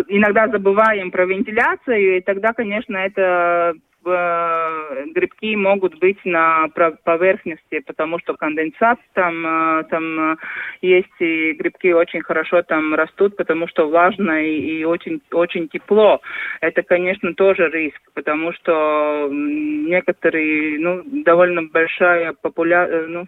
иногда 0.07 0.47
забываем 0.47 1.12
про 1.12 1.25
вентиляцию, 1.25 2.17
и 2.17 2.21
тогда, 2.21 2.53
конечно, 2.53 2.97
это 2.97 3.73
грибки 4.04 5.56
могут 5.56 6.00
быть 6.00 6.20
на 6.26 6.68
поверхности, 7.04 7.80
потому 7.86 8.20
что 8.20 8.36
конденсат 8.36 9.00
там, 9.13 9.46
э, 9.46 9.84
там 9.89 10.34
э, 10.34 10.36
есть, 10.82 11.20
и 11.20 11.54
грибки 11.54 11.92
очень 11.92 12.22
хорошо 12.22 12.62
там 12.63 12.94
растут, 12.94 13.36
потому 13.36 13.68
что 13.68 13.88
влажно 13.88 14.44
и, 14.44 14.80
и 14.80 14.84
очень, 14.84 15.22
очень 15.32 15.68
тепло. 15.70 16.22
Это, 16.62 16.84
конечно, 16.84 17.34
тоже 17.34 17.70
риск, 17.70 18.02
потому 18.13 18.54
что 18.54 19.30
некоторые, 19.32 20.80
ну, 20.80 21.02
довольно 21.24 21.63
большая 21.63 22.34
популя... 22.34 22.88
ну, 23.08 23.28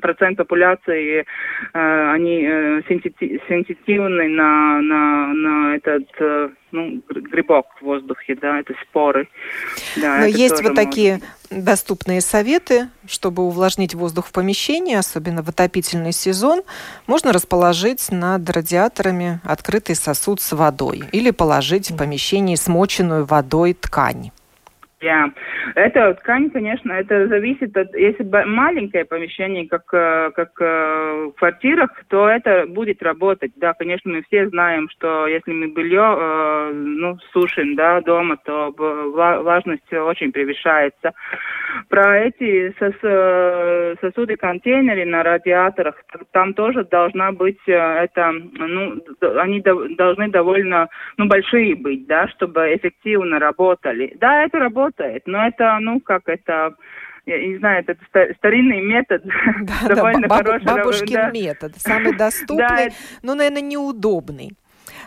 процент 0.00 0.38
популяции, 0.38 1.24
они 1.72 2.42
сенситивны 2.88 4.28
на, 4.28 4.80
на, 4.80 5.34
на 5.34 5.76
этот 5.76 6.08
ну, 6.72 7.02
грибок 7.08 7.66
в 7.80 7.84
воздухе, 7.84 8.36
да, 8.36 8.60
это 8.60 8.74
споры. 8.82 9.28
Да, 9.96 10.18
Но 10.18 10.24
есть 10.26 10.62
вот 10.62 10.74
такие 10.74 11.20
доступные 11.50 12.20
советы, 12.20 12.88
чтобы 13.06 13.42
увлажнить 13.42 13.94
воздух 13.94 14.26
в 14.26 14.32
помещении, 14.32 14.94
особенно 14.94 15.42
в 15.42 15.48
отопительный 15.48 16.12
сезон, 16.12 16.62
можно 17.06 17.32
расположить 17.32 18.10
над 18.10 18.48
радиаторами 18.48 19.40
открытый 19.44 19.96
сосуд 19.96 20.40
с 20.40 20.52
водой 20.52 21.02
или 21.12 21.30
положить 21.30 21.90
в 21.90 21.96
помещении 21.96 22.54
смоченную 22.54 23.24
водой 23.24 23.74
ткань. 23.74 24.30
Yeah. 25.02 25.32
Это 25.76 26.12
ткань, 26.14 26.50
конечно, 26.50 26.92
это 26.92 27.26
зависит 27.28 27.74
от, 27.74 27.94
если 27.94 28.22
маленькое 28.22 29.06
помещение, 29.06 29.66
как, 29.66 29.84
э, 29.94 30.30
как 30.34 30.50
э, 30.60 31.30
в 31.30 31.38
квартирах, 31.38 31.90
то 32.08 32.28
это 32.28 32.66
будет 32.66 33.02
работать. 33.02 33.52
Да, 33.56 33.72
конечно, 33.72 34.10
мы 34.10 34.22
все 34.22 34.48
знаем, 34.50 34.90
что 34.90 35.26
если 35.26 35.52
мы 35.52 35.68
белье 35.68 36.16
э, 36.18 36.72
ну, 36.74 37.18
сушим 37.32 37.76
да, 37.76 38.02
дома, 38.02 38.36
то 38.44 38.74
влажность 38.76 39.90
очень 39.90 40.32
превышается. 40.32 41.12
Про 41.88 42.18
эти 42.26 42.74
сос, 42.78 42.94
э, 43.02 43.94
сосуды 44.00 44.36
контейнеры 44.36 45.04
на 45.04 45.22
радиаторах, 45.22 45.96
там 46.32 46.54
тоже 46.54 46.84
должна 46.84 47.32
быть 47.32 47.58
это, 47.66 48.32
ну, 48.32 49.02
они 49.38 49.60
должны 49.60 50.28
довольно 50.30 50.88
ну, 51.16 51.26
большие 51.26 51.74
быть, 51.74 52.06
да, 52.06 52.28
чтобы 52.28 52.74
эффективно 52.74 53.38
работали. 53.38 54.16
Да, 54.20 54.44
это 54.44 54.58
работает, 54.58 55.22
но 55.26 55.46
это, 55.46 55.78
ну, 55.80 56.00
как 56.00 56.22
это, 56.26 56.74
я 57.26 57.38
не 57.46 57.58
знаю, 57.58 57.84
это 57.86 58.34
старинный 58.36 58.80
метод, 58.80 59.22
да, 59.62 59.88
довольно 59.94 60.22
да, 60.22 60.28
баб, 60.28 60.46
хороший. 60.46 60.64
Бабушкин 60.64 61.14
да. 61.14 61.30
метод, 61.30 61.72
самый 61.76 62.16
доступный, 62.16 62.88
да, 62.88 62.94
но, 63.22 63.34
наверное, 63.34 63.62
неудобный. 63.62 64.50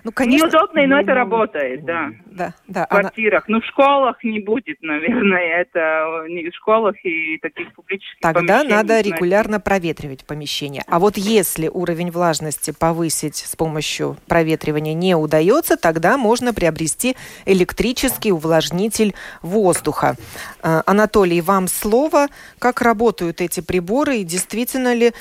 Ну, 0.04 0.12
конечно... 0.12 0.48
Неудобно, 0.48 0.86
но 0.88 1.00
это 1.00 1.14
работает, 1.14 1.86
да. 1.86 2.10
Да, 2.26 2.54
да. 2.68 2.86
В 2.86 2.90
квартирах. 2.90 3.46
Она... 3.48 3.58
Ну, 3.58 3.62
в 3.62 3.66
школах 3.66 4.24
не 4.24 4.40
будет, 4.40 4.82
наверное, 4.82 5.62
это 5.62 6.26
не 6.28 6.50
в 6.50 6.56
школах 6.56 6.96
и 7.04 7.38
таких 7.42 7.74
публичных 7.74 8.20
Тогда 8.22 8.64
надо 8.64 9.00
регулярно 9.02 9.60
проветривать 9.60 10.26
помещение. 10.26 10.84
А 10.88 11.00
вот 11.00 11.16
если 11.16 11.70
уровень 11.70 12.12
влажности 12.12 12.72
повысить 12.78 13.38
с 13.38 13.56
помощью 13.56 14.18
проветривания 14.28 14.94
не 14.94 15.16
удается, 15.16 15.78
тогда 15.78 16.18
можно 16.18 16.54
приобрести 16.54 17.16
электрический 17.46 18.32
увлажнитель 18.32 19.14
воздуха. 19.42 20.16
А, 20.62 20.84
Анатолий, 20.86 21.40
вам 21.42 21.68
слово. 21.68 22.28
Как 22.60 22.82
работают 22.82 23.40
эти 23.40 23.62
приборы 23.62 24.18
и 24.18 24.24
действительно 24.24 24.94
ли 24.94 25.14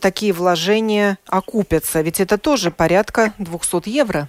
такие 0.00 0.32
вложения 0.32 1.18
окупятся? 1.28 2.00
Ведь 2.02 2.20
это 2.20 2.38
тоже 2.38 2.70
порядка 2.70 3.32
200 3.38 3.88
евро. 3.88 4.28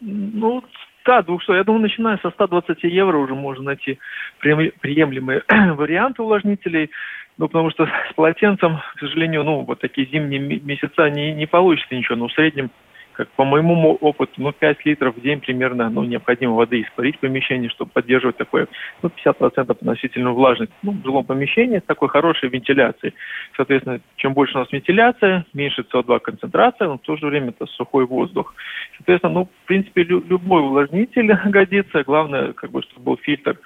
Ну, 0.00 0.64
да, 1.04 1.22
200. 1.22 1.52
Я 1.52 1.64
думаю, 1.64 1.82
начиная 1.82 2.18
со 2.18 2.30
120 2.30 2.82
евро 2.84 3.18
уже 3.18 3.34
можно 3.34 3.64
найти 3.64 3.98
приемлемые 4.40 5.42
варианты 5.74 6.22
увлажнителей. 6.22 6.90
Ну, 7.38 7.48
потому 7.48 7.70
что 7.70 7.86
с 7.86 8.14
полотенцем, 8.14 8.80
к 8.96 9.00
сожалению, 9.00 9.44
ну, 9.44 9.62
вот 9.62 9.80
такие 9.80 10.06
зимние 10.06 10.40
месяца 10.40 11.08
не, 11.08 11.32
не 11.32 11.46
получится 11.46 11.94
ничего. 11.94 12.16
Но 12.16 12.28
в 12.28 12.32
среднем 12.32 12.70
как 13.12 13.28
по 13.30 13.44
моему 13.44 13.94
опыту, 14.00 14.32
ну, 14.36 14.52
5 14.52 14.84
литров 14.86 15.16
в 15.16 15.20
день 15.20 15.40
примерно, 15.40 15.90
ну, 15.90 16.04
необходимо 16.04 16.54
воды 16.54 16.82
испарить 16.82 17.16
в 17.16 17.20
помещении, 17.20 17.68
чтобы 17.68 17.90
поддерживать 17.90 18.36
такое, 18.36 18.68
ну, 19.02 19.10
50% 19.10 19.70
относительную 19.70 20.34
влажность. 20.34 20.72
Ну, 20.82 20.92
в 20.92 21.04
жилом 21.04 21.24
помещении 21.24 21.78
с 21.78 21.84
такой 21.84 22.08
хорошей 22.08 22.48
вентиляцией. 22.48 23.14
Соответственно, 23.56 24.00
чем 24.16 24.34
больше 24.34 24.56
у 24.56 24.60
нас 24.60 24.72
вентиляция, 24.72 25.44
меньше 25.52 25.82
СО2 25.82 26.20
концентрация, 26.20 26.88
но 26.88 26.98
в 26.98 27.02
то 27.02 27.16
же 27.16 27.26
время 27.26 27.48
это 27.48 27.66
сухой 27.66 28.06
воздух. 28.06 28.54
Соответственно, 28.96 29.34
ну, 29.34 29.44
в 29.44 29.66
принципе, 29.66 30.02
любой 30.02 30.62
увлажнитель 30.62 31.32
годится. 31.50 32.04
Главное, 32.04 32.52
как 32.52 32.70
бы, 32.70 32.82
чтобы 32.82 33.04
был 33.04 33.16
фильтр, 33.18 33.58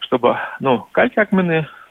чтобы, 0.00 0.36
ну, 0.60 0.86
кальций 0.92 1.22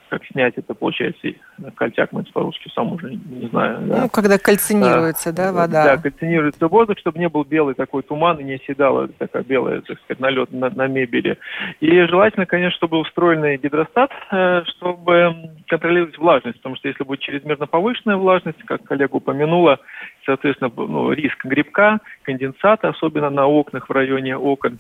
как 0.10 0.26
снять 0.26 0.54
это, 0.58 0.74
получается, 0.74 1.28
кольтяк 1.76 2.12
мы 2.12 2.24
по-русски 2.24 2.70
сам 2.74 2.94
уже 2.94 3.16
не 3.16 3.48
знаю. 3.48 3.80
Да. 3.88 4.02
Ну, 4.02 4.10
когда 4.10 4.38
кальцинируется, 4.38 5.32
да, 5.32 5.48
да, 5.48 5.54
вода. 5.54 5.84
Да, 5.84 5.98
кальцинируется 5.98 6.68
воздух, 6.68 6.98
чтобы 7.00 7.20
не 7.20 7.30
был 7.30 7.44
белый 7.44 7.76
такой 7.76 8.04
туман 8.04 8.40
и 8.40 8.44
не 8.44 8.56
оседала 8.56 9.08
такая 9.08 9.44
белая, 9.44 9.82
так 9.82 10.00
сказать, 10.02 10.20
налет 10.20 10.52
на, 10.52 10.70
на 10.70 10.88
мебели. 10.88 11.38
И 11.80 12.02
желательно, 12.06 12.46
конечно, 12.46 12.76
чтобы 12.78 12.98
был 12.98 13.04
встроенный 13.04 13.58
гидростат, 13.58 14.12
э, 14.32 14.64
чтобы 14.66 15.52
контролировать 15.68 16.18
влажность, 16.18 16.58
потому 16.58 16.76
что 16.76 16.88
если 16.88 17.04
будет 17.04 17.20
чрезмерно 17.20 17.68
повышенная 17.68 18.18
влажность, 18.18 18.64
как 18.66 18.84
коллега 18.84 19.16
упомянула, 19.16 19.80
соответственно, 20.26 20.72
ну, 20.76 21.12
риск 21.12 21.46
грибка, 21.46 22.00
конденсата, 22.24 22.90
особенно 22.90 23.30
на 23.30 23.48
окнах 23.48 23.90
в 23.90 23.92
районе 23.92 24.38
окон, 24.38 24.80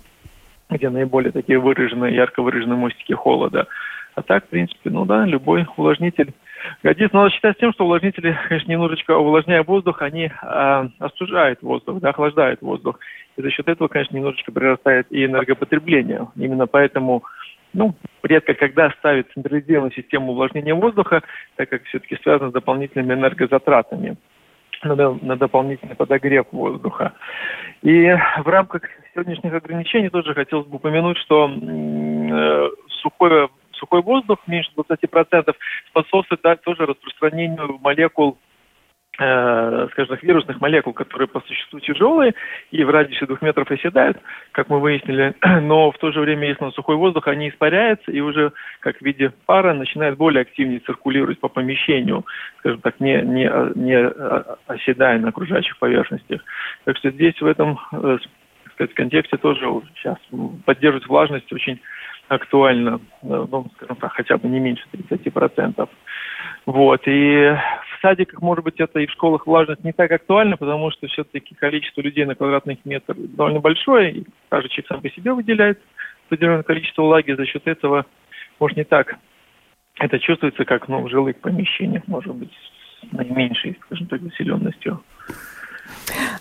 где 0.69 0.89
наиболее 0.89 1.31
такие 1.31 1.59
выраженные, 1.59 2.15
ярко 2.15 2.41
выраженные 2.41 2.77
мостики 2.77 3.13
холода. 3.13 3.67
А 4.17 4.23
так, 4.23 4.45
в 4.45 4.49
принципе, 4.49 4.89
ну 4.89 5.05
да, 5.05 5.25
любой 5.25 5.67
увлажнитель 5.77 6.33
годится. 6.81 7.15
Но 7.15 7.21
надо 7.21 7.35
считать 7.35 7.55
с 7.55 7.59
тем, 7.59 7.71
что 7.71 7.85
увлажнители, 7.85 8.35
конечно, 8.49 8.71
немножечко 8.71 9.15
увлажняя 9.15 9.61
воздух, 9.61 10.01
они 10.01 10.23
э, 10.25 10.89
остужают 10.97 11.61
воздух, 11.61 11.99
да, 11.99 12.09
охлаждают 12.09 12.63
воздух. 12.63 12.97
И 13.35 13.43
за 13.43 13.51
счет 13.51 13.67
этого, 13.67 13.89
конечно, 13.89 14.15
немножечко 14.15 14.51
прирастает 14.51 15.05
и 15.11 15.23
энергопотребление. 15.23 16.29
Именно 16.35 16.65
поэтому 16.65 17.25
ну, 17.73 17.93
редко 18.23 18.55
когда 18.55 18.89
ставят 18.97 19.31
централизированную 19.35 19.93
систему 19.93 20.31
увлажнения 20.31 20.73
воздуха, 20.73 21.21
так 21.55 21.69
как 21.69 21.83
все-таки 21.83 22.17
связано 22.23 22.49
с 22.49 22.53
дополнительными 22.53 23.13
энергозатратами 23.13 24.17
на, 24.83 25.13
на 25.13 25.35
дополнительный 25.35 25.95
подогрев 25.95 26.47
воздуха. 26.51 27.13
И 27.83 28.15
в 28.43 28.47
рамках 28.47 28.81
сегодняшних 29.13 29.53
ограничений 29.53 30.09
тоже 30.09 30.33
хотелось 30.33 30.65
бы 30.65 30.77
упомянуть, 30.77 31.19
что 31.19 31.47
э, 31.47 32.69
сухое 33.01 33.49
сухой 33.77 34.01
воздух 34.01 34.39
меньше 34.47 34.71
20% 34.75 35.55
способствует 35.89 36.41
да, 36.43 36.55
тоже 36.55 36.85
распространению 36.85 37.79
молекул 37.81 38.37
э, 39.19 39.87
скажем 39.91 40.17
вирусных 40.21 40.61
молекул, 40.61 40.93
которые 40.93 41.27
по 41.27 41.41
существу 41.41 41.79
тяжелые 41.79 42.33
и 42.71 42.83
в 42.83 42.89
радиусе 42.89 43.25
двух 43.25 43.41
метров 43.41 43.69
оседают, 43.71 44.17
как 44.51 44.69
мы 44.69 44.79
выяснили, 44.79 45.33
но 45.61 45.91
в 45.91 45.97
то 45.97 46.11
же 46.11 46.19
время, 46.19 46.47
если 46.47 46.63
на 46.63 46.71
сухой 46.71 46.95
воздух, 46.95 47.27
они 47.27 47.49
испаряются 47.49 48.11
и 48.11 48.19
уже 48.19 48.51
как 48.79 48.97
в 48.97 49.01
виде 49.01 49.31
пара 49.45 49.73
начинают 49.73 50.17
более 50.17 50.41
активнее 50.41 50.79
циркулировать 50.79 51.39
по 51.39 51.47
помещению, 51.47 52.25
скажем 52.59 52.81
так, 52.81 52.99
не, 52.99 53.21
не, 53.21 53.49
не 53.75 54.07
оседая 54.67 55.19
на 55.19 55.29
окружающих 55.29 55.77
поверхностях. 55.79 56.43
Так 56.85 56.97
что 56.97 57.11
здесь 57.11 57.39
в 57.41 57.45
этом 57.45 57.79
э, 57.91 58.17
сказать, 58.77 58.93
контексте 58.93 59.37
тоже 59.37 59.65
сейчас 59.95 60.17
поддерживать 60.65 61.07
влажность 61.07 61.51
очень 61.51 61.79
актуально, 62.27 62.99
э, 63.23 63.45
ну, 63.49 63.67
скажем 63.75 63.95
так, 63.97 64.13
хотя 64.13 64.37
бы 64.37 64.47
не 64.47 64.59
меньше 64.59 64.85
30%. 64.91 65.89
Вот. 66.65 67.01
И 67.07 67.55
в 67.97 68.01
садиках, 68.01 68.41
может 68.41 68.63
быть, 68.63 68.79
это 68.79 68.99
и 68.99 69.07
в 69.07 69.11
школах 69.11 69.47
влажность 69.47 69.83
не 69.83 69.93
так 69.93 70.11
актуально, 70.11 70.57
потому 70.57 70.91
что 70.91 71.07
все-таки 71.07 71.55
количество 71.55 72.01
людей 72.01 72.25
на 72.25 72.35
квадратных 72.35 72.79
метр 72.85 73.15
довольно 73.15 73.59
большое, 73.59 74.11
и 74.11 74.25
каждый 74.49 74.69
человек 74.69 74.87
сам 74.87 75.01
по 75.01 75.09
себе 75.09 75.33
выделяет 75.33 75.79
определенное 76.27 76.63
количество 76.63 77.03
влаги, 77.03 77.31
за 77.31 77.45
счет 77.45 77.67
этого, 77.67 78.05
может, 78.59 78.77
не 78.77 78.83
так 78.83 79.17
это 79.99 80.19
чувствуется, 80.19 80.65
как 80.65 80.87
ну, 80.87 81.01
в 81.01 81.09
жилых 81.09 81.37
помещениях, 81.37 82.03
может 82.07 82.35
быть, 82.35 82.51
с 82.51 83.11
наименьшей, 83.13 83.77
скажем 83.85 84.07
так, 84.07 84.21
заселенностью. 84.21 85.01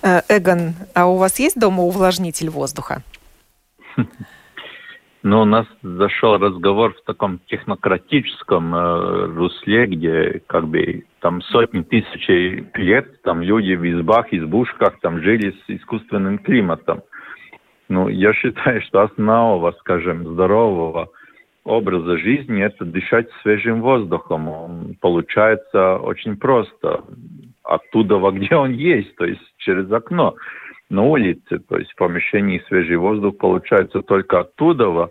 Э, 0.03 0.21
Эгон, 0.29 0.75
а 0.95 1.07
у 1.07 1.17
вас 1.17 1.39
есть 1.39 1.59
дома 1.59 1.83
увлажнитель 1.83 2.51
воздуха? 2.51 3.03
Но 5.27 5.43
у 5.43 5.45
нас 5.45 5.67
зашел 5.83 6.39
разговор 6.39 6.95
в 6.95 7.03
таком 7.03 7.41
технократическом 7.49 8.73
э, 8.73 9.27
русле, 9.35 9.87
где 9.87 10.41
как 10.47 10.69
бы 10.69 11.03
там 11.19 11.43
сотни 11.43 11.83
тысяч 11.83 12.29
лет 12.75 13.23
там 13.23 13.43
люди 13.43 13.73
в 13.73 13.85
избах, 13.91 14.33
избушках 14.33 15.01
там 15.01 15.21
жили 15.21 15.51
с 15.51 15.65
искусственным 15.67 16.39
климатом. 16.39 17.03
Ну, 17.89 18.07
я 18.07 18.35
считаю, 18.35 18.81
что 18.83 19.01
основа, 19.01 19.75
скажем, 19.81 20.29
здорового 20.35 21.09
образа 21.65 22.19
жизни– 22.19 22.63
это 22.65 22.85
дышать 22.85 23.27
свежим 23.43 23.81
воздухом. 23.81 24.95
Получается 25.01 25.97
очень 25.97 26.37
просто. 26.37 27.03
Оттуда, 27.65 28.21
где 28.31 28.55
он 28.55 28.71
есть, 28.71 29.17
то 29.17 29.25
есть 29.25 29.43
через 29.57 29.91
окно 29.91 30.37
на 30.89 31.03
улице, 31.03 31.59
то 31.59 31.79
есть 31.79 31.93
в 31.93 31.97
помещении 31.97 32.63
свежий 32.69 32.97
воздух 32.97 33.39
получается 33.39 34.03
только 34.03 34.41
оттуда, 34.41 35.09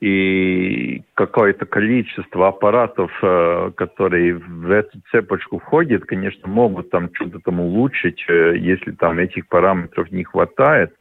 и 0.00 1.02
какое-то 1.14 1.66
количество 1.66 2.48
аппаратов, 2.48 3.10
э, 3.20 3.72
которые 3.76 4.34
в 4.34 4.70
эту 4.70 5.00
цепочку 5.10 5.58
входят, 5.58 6.04
конечно, 6.04 6.48
могут 6.48 6.90
там 6.90 7.10
что-то 7.12 7.40
там 7.40 7.60
улучшить, 7.60 8.24
э, 8.28 8.56
если 8.58 8.92
там 8.92 9.18
этих 9.18 9.48
параметров 9.48 10.10
не 10.12 10.22
хватает, 10.22 10.94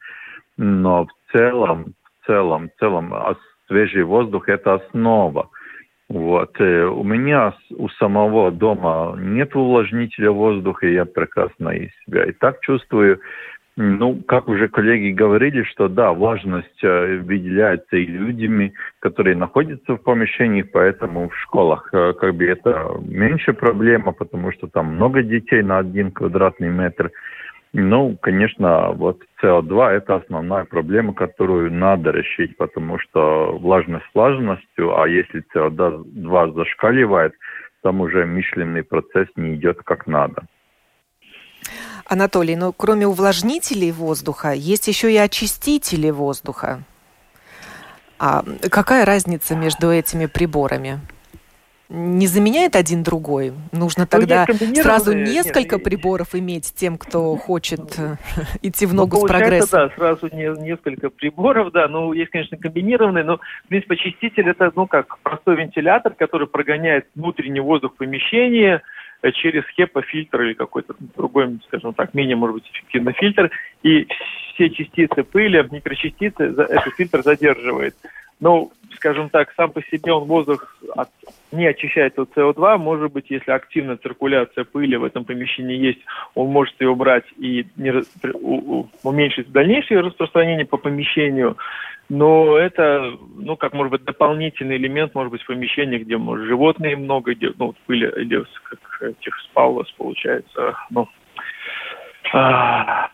но 0.57 1.05
в 1.05 1.31
целом, 1.31 1.93
в 2.21 2.25
целом, 2.25 2.69
в 2.69 2.79
целом 2.79 3.13
свежий 3.67 4.03
воздух– 4.03 4.47
это 4.49 4.75
основа. 4.75 5.49
Вот. 6.09 6.59
Э, 6.59 6.85
у 6.85 7.03
меня 7.03 7.53
у 7.69 7.89
самого 7.89 8.49
дома 8.51 9.15
нет 9.19 9.55
увлажнителя 9.55 10.31
воздуха, 10.31 10.87
и 10.87 10.93
я 10.93 11.05
прекрасно 11.05 11.73
себя 12.05 12.25
и 12.25 12.31
так 12.31 12.61
чувствую. 12.61 13.19
Ну, 13.79 14.23
как 14.27 14.47
уже 14.47 14.69
коллеги 14.69 15.11
говорили, 15.11 15.61
что 15.61 15.87
да, 15.87 16.11
влажность 16.11 16.83
э, 16.83 17.17
выделяется 17.17 17.95
и 17.95 18.07
людьми, 18.07 18.73
которые 18.97 19.35
находятся 19.35 19.93
в 19.93 20.01
помещениях, 20.01 20.71
поэтому 20.73 21.29
в 21.29 21.37
школах 21.37 21.87
э, 21.93 22.13
как 22.13 22.33
бы 22.33 22.45
это 22.45 22.97
меньше 23.03 23.53
проблема, 23.53 24.13
потому 24.13 24.51
что 24.51 24.65
там 24.65 24.95
много 24.95 25.21
детей 25.21 25.61
на 25.61 25.77
один 25.77 26.09
квадратный 26.09 26.69
метр. 26.69 27.11
Ну, 27.71 28.17
конечно, 28.19 28.93
вот 28.93 29.21
СО2– 29.43 29.89
это 29.91 30.15
основная 30.15 30.65
проблема, 30.65 31.13
которую 31.13 31.71
надо 31.71 32.09
решить, 32.09 32.57
потому 32.57 32.97
что 32.97 33.59
влажность 33.59 34.09
влажностью, 34.15 34.99
а 34.99 35.07
если 35.07 35.43
СО2 35.53 36.55
зашкаливает, 36.55 37.33
там 37.83 38.01
уже 38.01 38.25
мышленный 38.25 38.83
процесс 38.83 39.27
не 39.35 39.53
идет 39.53 39.83
как 39.83 40.07
надо. 40.07 40.47
Анатолий, 42.09 42.55
ну 42.55 42.73
кроме 42.73 43.05
увлажнителей 43.05 43.91
воздуха, 43.91 44.51
есть 44.51 44.87
еще 44.87 45.11
и 45.11 45.17
очистители 45.17 46.09
воздуха. 46.09 46.83
А 48.19 48.43
какая 48.71 49.05
разница 49.05 49.55
между 49.55 49.91
этими 49.91 50.25
приборами? 50.25 50.99
не 51.89 52.27
заменяет 52.27 52.75
один 52.75 53.03
другой? 53.03 53.53
Нужно 53.71 54.03
ну, 54.03 54.07
тогда 54.07 54.45
сразу 54.73 55.13
несколько 55.13 55.75
нет, 55.75 55.83
приборов 55.83 56.35
иметь 56.35 56.73
тем, 56.75 56.97
кто 56.97 57.35
хочет 57.37 57.97
э, 57.97 58.17
идти 58.61 58.85
в 58.85 58.93
ногу 58.93 59.17
ну, 59.17 59.25
с 59.25 59.27
прогрессом? 59.27 59.87
да, 59.87 59.95
сразу 59.95 60.27
не, 60.35 60.49
несколько 60.61 61.09
приборов, 61.09 61.71
да, 61.71 61.87
ну, 61.87 62.11
есть, 62.11 62.31
конечно, 62.31 62.57
комбинированные, 62.57 63.23
но, 63.23 63.37
в 63.37 63.67
принципе, 63.69 63.95
очиститель 63.95 64.49
это, 64.49 64.71
ну, 64.75 64.85
как 64.85 65.17
простой 65.19 65.55
вентилятор, 65.55 66.13
который 66.13 66.47
прогоняет 66.47 67.07
внутренний 67.15 67.61
воздух 67.61 67.95
помещения 67.95 68.75
э, 68.75 68.81
через 69.33 69.63
HEPA-фильтр 69.77 70.41
или 70.41 70.53
какой-то 70.53 70.95
другой, 71.15 71.59
скажем 71.67 71.93
так, 71.93 72.13
менее, 72.13 72.35
может 72.35 72.55
быть, 72.55 72.69
эффективный 72.71 73.13
фильтр, 73.13 73.51
и 73.83 74.07
все 74.53 74.69
частицы 74.69 75.23
пыли, 75.23 75.65
микрочастицы 75.71 76.43
этот 76.43 76.93
фильтр 76.95 77.21
задерживает. 77.23 77.95
Ну, 78.39 78.71
скажем 78.95 79.29
так, 79.29 79.51
сам 79.55 79.71
по 79.71 79.81
себе 79.81 80.11
он 80.11 80.25
воздух 80.25 80.77
от, 80.95 81.09
не 81.51 81.65
очищает 81.65 82.19
от 82.19 82.29
СО2. 82.35 82.77
Может 82.77 83.11
быть, 83.11 83.25
если 83.29 83.51
активная 83.51 83.97
циркуляция 83.97 84.63
пыли 84.63 84.95
в 84.97 85.03
этом 85.03 85.25
помещении 85.25 85.77
есть, 85.77 85.99
он 86.35 86.49
может 86.49 86.79
ее 86.79 86.93
брать 86.95 87.25
и 87.37 87.65
не, 87.77 87.91
у, 88.33 88.79
у, 88.79 88.89
уменьшить 89.03 89.51
дальнейшее 89.51 90.01
распространение 90.01 90.65
по 90.65 90.77
помещению. 90.77 91.57
Но 92.09 92.57
это, 92.57 93.17
ну, 93.35 93.57
как 93.57 93.73
может 93.73 93.91
быть, 93.91 94.05
дополнительный 94.05 94.77
элемент, 94.77 95.13
может 95.13 95.31
быть, 95.31 95.41
в 95.41 95.47
помещениях, 95.47 96.03
где, 96.03 96.17
может, 96.17 96.47
животные 96.47 96.95
много, 96.95 97.33
где, 97.33 97.51
ну, 97.57 97.75
пыли, 97.85 98.09
или 98.15 98.45
как 98.63 99.01
этих 99.01 99.37
спаулос, 99.39 99.91
получается, 99.97 100.73
ну, 100.89 101.09
а, 102.33 103.09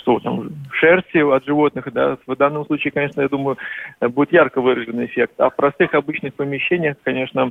что 0.00 0.20
там, 0.20 0.50
шерсти 0.72 1.18
от 1.18 1.44
животных, 1.46 1.90
да, 1.92 2.18
в 2.26 2.36
данном 2.36 2.66
случае, 2.66 2.90
конечно, 2.90 3.22
я 3.22 3.28
думаю, 3.28 3.56
будет 4.00 4.32
ярко 4.32 4.60
выраженный 4.60 5.06
эффект. 5.06 5.34
А 5.38 5.50
в 5.50 5.56
простых 5.56 5.94
обычных 5.94 6.34
помещениях, 6.34 6.96
конечно, 7.02 7.50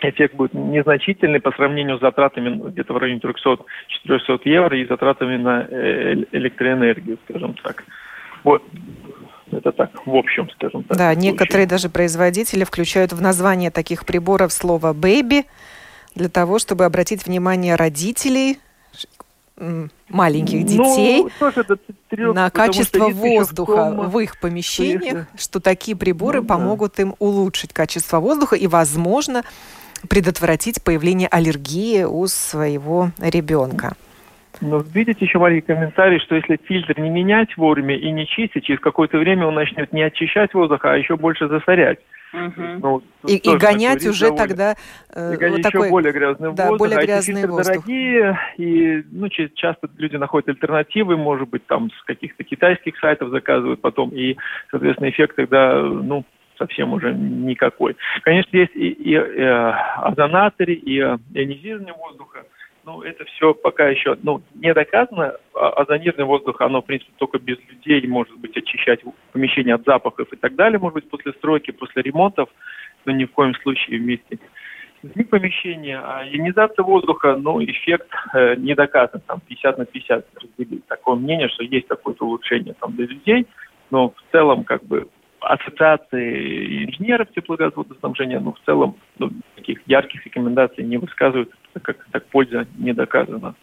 эффект 0.00 0.34
будет 0.34 0.54
незначительный 0.54 1.40
по 1.40 1.52
сравнению 1.52 1.98
с 1.98 2.00
затратами 2.00 2.50
ну, 2.50 2.68
где-то 2.68 2.94
в 2.94 2.98
районе 2.98 3.20
300-400 3.20 4.40
евро 4.44 4.78
и 4.78 4.86
затратами 4.86 5.36
на 5.36 5.66
э, 5.68 6.14
электроэнергию, 6.32 7.18
скажем 7.24 7.54
так. 7.54 7.84
Вот. 8.44 8.62
Это 9.50 9.72
так, 9.72 9.90
в 10.06 10.14
общем, 10.14 10.48
скажем 10.50 10.84
так. 10.84 10.96
Да, 10.96 11.14
некоторые 11.14 11.66
даже 11.66 11.88
производители 11.88 12.64
включают 12.64 13.12
в 13.12 13.20
название 13.20 13.70
таких 13.70 14.04
приборов 14.04 14.52
слово 14.52 14.92
«бэйби», 14.92 15.44
для 16.14 16.28
того, 16.28 16.58
чтобы 16.58 16.84
обратить 16.84 17.26
внимание 17.26 17.76
родителей 17.76 18.58
маленьких 20.08 20.60
ну, 20.60 20.66
детей 20.66 21.26
ну, 22.12 22.32
на 22.32 22.50
качество 22.50 23.08
воздуха 23.08 23.90
в 23.90 24.18
их 24.20 24.38
помещениях, 24.38 25.26
что, 25.34 25.42
что 25.42 25.60
такие 25.60 25.96
приборы 25.96 26.40
ну, 26.40 26.46
помогут 26.46 26.94
да. 26.96 27.02
им 27.02 27.14
улучшить 27.18 27.72
качество 27.72 28.20
воздуха 28.20 28.54
и, 28.54 28.66
возможно, 28.66 29.42
предотвратить 30.08 30.82
появление 30.82 31.28
аллергии 31.28 32.04
у 32.04 32.26
своего 32.28 33.10
ребенка. 33.18 33.96
Но 34.60 34.82
видите 34.92 35.24
еще 35.24 35.38
маленький 35.38 35.66
комментарий, 35.66 36.18
что 36.20 36.34
если 36.34 36.58
фильтр 36.64 36.98
не 36.98 37.10
менять 37.10 37.56
вовремя 37.56 37.96
и 37.96 38.10
не 38.10 38.26
чистить, 38.26 38.64
через 38.64 38.80
какое-то 38.80 39.18
время 39.18 39.46
он 39.46 39.54
начнет 39.54 39.92
не 39.92 40.02
очищать 40.02 40.54
воздух, 40.54 40.84
а 40.84 40.96
еще 40.96 41.16
больше 41.16 41.48
засорять. 41.48 41.98
Угу. 42.32 42.62
Ну, 42.80 43.02
и, 43.26 43.36
и 43.36 43.56
гонять 43.56 44.06
уже 44.06 44.26
довольно. 44.26 44.46
тогда 44.46 44.74
э, 45.14 45.34
и 45.34 45.36
гонять 45.36 45.64
вот 45.64 45.72
такой, 45.72 45.90
более 45.90 46.12
грязный 46.12 46.52
да, 46.52 46.68
воздух. 46.68 46.78
Более 46.78 47.06
грязный 47.06 47.36
а 47.36 47.38
эти 47.38 47.46
воздух. 47.46 47.74
дорогие, 47.74 48.38
и 48.58 49.02
ну, 49.10 49.28
часто 49.28 49.88
люди 49.96 50.16
находят 50.16 50.48
альтернативы, 50.50 51.16
может 51.16 51.48
быть, 51.48 51.66
там 51.66 51.90
с 51.90 52.04
каких-то 52.04 52.44
китайских 52.44 52.98
сайтов 52.98 53.30
заказывают 53.30 53.80
потом, 53.80 54.10
и, 54.10 54.36
соответственно, 54.70 55.08
эффект 55.08 55.36
тогда, 55.36 55.80
ну, 55.82 56.24
совсем 56.58 56.92
уже 56.92 57.14
никакой. 57.14 57.96
Конечно, 58.22 58.56
есть 58.56 58.74
и, 58.74 58.88
и, 58.88 59.12
и 59.12 59.14
э, 59.14 59.70
озонаторы, 60.02 60.74
и 60.74 61.00
э, 61.00 61.16
ионизирование 61.32 61.94
воздуха, 61.94 62.44
ну, 62.88 63.02
это 63.02 63.26
все 63.26 63.52
пока 63.52 63.86
еще 63.88 64.16
ну, 64.22 64.40
не 64.54 64.72
доказано. 64.72 65.34
А 65.54 65.68
озонированный 65.82 66.24
воздух, 66.24 66.58
оно, 66.62 66.80
в 66.80 66.86
принципе, 66.86 67.12
только 67.18 67.38
без 67.38 67.58
людей 67.68 68.06
может 68.06 68.34
быть 68.38 68.56
очищать 68.56 69.00
помещение 69.32 69.74
от 69.74 69.84
запахов 69.84 70.32
и 70.32 70.36
так 70.36 70.54
далее, 70.54 70.78
может 70.78 70.94
быть, 70.94 71.10
после 71.10 71.32
стройки, 71.34 71.70
после 71.70 72.00
ремонтов, 72.00 72.48
но 73.04 73.12
ни 73.12 73.26
в 73.26 73.32
коем 73.32 73.54
случае 73.56 73.98
вместе 73.98 74.36
с 74.36 75.04
людьми 75.04 75.24
помещения. 75.24 76.00
А 76.02 76.26
ионизация 76.26 76.82
воздуха, 76.82 77.36
ну, 77.36 77.62
эффект 77.62 78.08
э, 78.32 78.54
не 78.56 78.74
доказан, 78.74 79.20
там 79.26 79.40
50 79.46 79.78
на 79.78 79.84
50 79.84 80.26
разделить. 80.42 80.86
Такое 80.86 81.16
мнение, 81.16 81.50
что 81.50 81.64
есть 81.64 81.88
какое-то 81.88 82.24
улучшение 82.24 82.74
там 82.80 82.96
для 82.96 83.04
людей, 83.04 83.46
но 83.90 84.08
в 84.08 84.32
целом, 84.32 84.64
как 84.64 84.82
бы, 84.84 85.08
ассоциации 85.40 86.86
инженеров 86.86 87.28
теплогазоводоснабжения, 87.34 88.40
ну, 88.40 88.52
в 88.52 88.60
целом, 88.64 88.96
ну, 89.18 89.30
таких 89.56 89.80
ярких 89.86 90.24
рекомендаций 90.24 90.84
не 90.84 90.96
высказывают, 90.96 91.50
так 91.72 91.82
как 91.82 92.06
так 92.10 92.26
польза 92.26 92.66
не 92.76 92.92
доказана. 92.92 93.54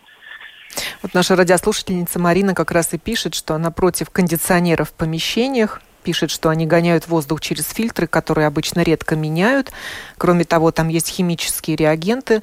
Вот 1.02 1.14
наша 1.14 1.36
радиослушательница 1.36 2.20
Марина 2.20 2.54
как 2.54 2.72
раз 2.72 2.94
и 2.94 2.98
пишет, 2.98 3.34
что 3.36 3.54
она 3.54 3.72
против 3.72 4.10
кондиционеров 4.10 4.90
в 4.90 4.94
помещениях, 4.94 5.82
пишет, 6.04 6.32
что 6.32 6.50
они 6.50 6.66
гоняют 6.68 7.08
воздух 7.08 7.42
через 7.42 7.70
фильтры, 7.70 8.08
которые 8.08 8.48
обычно 8.48 8.82
редко 8.82 9.16
меняют. 9.16 9.72
Кроме 10.18 10.46
того, 10.46 10.72
там 10.72 10.88
есть 10.88 11.10
химические 11.10 11.76
реагенты, 11.76 12.42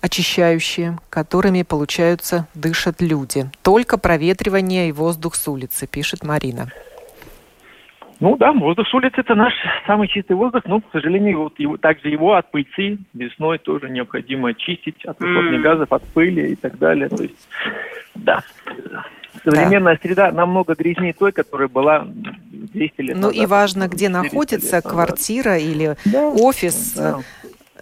очищающие, 0.00 0.98
которыми, 1.10 1.62
получаются, 1.62 2.46
дышат 2.54 3.00
люди. 3.00 3.50
Только 3.62 3.98
проветривание 3.98 4.88
и 4.88 4.92
воздух 4.92 5.34
с 5.34 5.48
улицы, 5.48 5.86
пишет 5.86 6.22
Марина. 6.22 6.70
Ну 8.24 8.38
да, 8.38 8.54
воздух 8.54 8.88
с 8.88 8.94
улицы 8.94 9.16
это 9.20 9.34
наш 9.34 9.52
самый 9.86 10.08
чистый 10.08 10.32
воздух, 10.32 10.62
но, 10.64 10.80
к 10.80 10.84
сожалению, 10.92 11.42
вот 11.42 11.60
его, 11.60 11.76
также 11.76 12.08
его 12.08 12.32
от 12.36 12.50
пыльцы 12.50 12.96
весной 13.12 13.58
тоже 13.58 13.90
необходимо 13.90 14.48
очистить 14.48 15.04
от 15.04 15.20
выхлопных 15.20 15.60
mm. 15.60 15.62
газов, 15.62 15.92
от 15.92 16.02
пыли 16.04 16.52
и 16.52 16.54
так 16.54 16.78
далее. 16.78 17.10
То 17.10 17.22
есть, 17.22 17.46
да, 18.14 18.42
современная 19.44 19.96
да. 19.96 20.00
среда 20.00 20.32
намного 20.32 20.74
грязнее 20.74 21.12
той, 21.12 21.32
которая 21.32 21.68
была 21.68 22.06
200 22.06 23.00
лет 23.02 23.16
ну, 23.16 23.24
назад. 23.24 23.36
Ну 23.36 23.42
и 23.42 23.44
важно, 23.44 23.88
где 23.88 24.08
находится 24.08 24.80
квартира 24.80 25.58
или 25.58 25.96
да, 26.06 26.26
офис. 26.28 26.94
Да. 26.94 27.18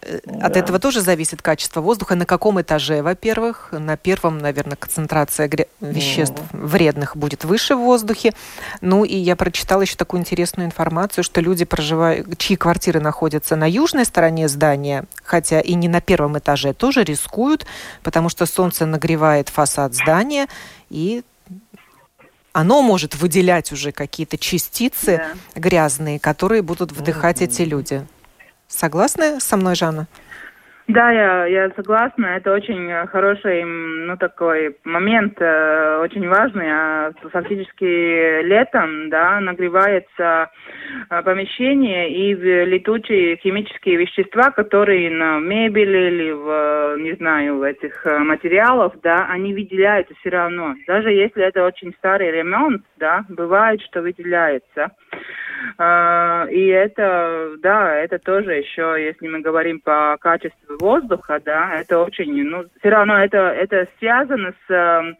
Э, 0.03 0.19
от 0.41 0.53
да. 0.53 0.61
этого 0.61 0.79
тоже 0.79 1.01
зависит 1.01 1.43
качество 1.43 1.81
воздуха. 1.81 2.15
На 2.15 2.27
каком 2.27 2.61
этаже, 2.61 3.03
во-первых? 3.03 3.69
На 3.73 3.97
первом, 3.97 4.39
наверное, 4.39 4.77
концентрация 4.77 5.49
гря... 5.49 5.67
веществ 5.81 6.39
mm. 6.53 6.67
вредных 6.67 7.17
будет 7.17 7.45
выше 7.45 7.77
в 7.77 7.81
воздухе. 7.81 8.33
Ну 8.81 9.05
и 9.05 9.17
я 9.17 9.37
прочитала 9.37 9.83
еще 9.83 9.97
такую 9.97 10.21
интересную 10.21 10.67
информацию, 10.67 11.25
что 11.25 11.41
люди, 11.41 11.65
проживают, 11.65 12.37
чьи 12.39 12.57
квартиры 12.57 13.01
находятся 13.01 13.57
на 13.57 13.69
южной 13.69 14.05
стороне 14.05 14.49
здания, 14.49 15.05
хотя 15.23 15.61
и 15.61 15.75
не 15.75 15.89
на 15.89 16.01
первом 16.01 16.39
этаже, 16.39 16.73
тоже 16.73 17.05
рискуют, 17.05 17.67
потому 18.03 18.29
что 18.29 18.47
солнце 18.47 18.87
нагревает 18.87 19.49
фасад 19.49 19.95
здания, 19.95 20.49
и 20.91 21.23
оно 22.53 22.83
может 22.83 23.15
выделять 23.15 23.73
уже 23.73 23.93
какие-то 23.93 24.37
частицы 24.37 25.19
да. 25.55 25.61
грязные, 25.61 26.19
которые 26.19 26.63
будут 26.63 26.93
вдыхать 26.93 27.41
mm-hmm. 27.41 27.45
эти 27.45 27.63
люди. 27.63 28.07
Согласны 28.73 29.39
со 29.39 29.57
мной, 29.57 29.75
Жанна? 29.75 30.07
Да, 30.89 31.11
я, 31.11 31.47
я 31.47 31.71
согласна. 31.77 32.27
Это 32.37 32.53
очень 32.53 32.91
хороший, 33.07 33.65
ну, 33.65 34.17
такой 34.17 34.77
момент, 34.85 35.41
э, 35.41 36.01
очень 36.03 36.29
важный. 36.29 36.67
А 36.71 37.13
фактически 37.31 38.43
летом, 38.43 39.09
да, 39.09 39.41
нагревается 39.41 40.51
э, 41.09 41.23
помещение 41.23 42.11
и 42.11 42.35
летучие 42.35 43.37
химические 43.37 43.97
вещества, 43.97 44.51
которые 44.51 45.11
на 45.11 45.39
мебели 45.39 46.11
или 46.11 46.33
в, 46.33 46.97
не 46.99 47.15
знаю, 47.15 47.59
в 47.59 47.63
этих 47.63 48.05
э, 48.05 48.19
материалах, 48.19 48.95
да, 49.03 49.27
они 49.29 49.55
выделяются 49.55 50.15
все 50.21 50.31
равно. 50.31 50.75
Даже 50.89 51.11
если 51.11 51.45
это 51.45 51.65
очень 51.65 51.95
старый 51.99 52.33
ремонт, 52.33 52.83
да, 52.97 53.25
бывает, 53.29 53.81
что 53.83 54.03
выделяется. 54.03 54.91
А, 55.79 56.47
и 56.51 56.67
это, 56.67 57.57
да, 57.61 57.95
это 57.97 58.19
тоже 58.19 58.55
еще, 58.55 58.97
если 58.99 59.29
мы 59.29 59.41
говорим 59.41 59.81
по 59.81 60.17
качеству 60.21 60.77
воздуха, 60.81 61.41
да, 61.45 61.75
это 61.75 61.99
очень, 62.01 62.43
ну, 62.45 62.65
все 62.79 62.89
равно 62.89 63.19
это, 63.19 63.39
это 63.39 63.89
связано 63.99 64.55
с 64.67 65.17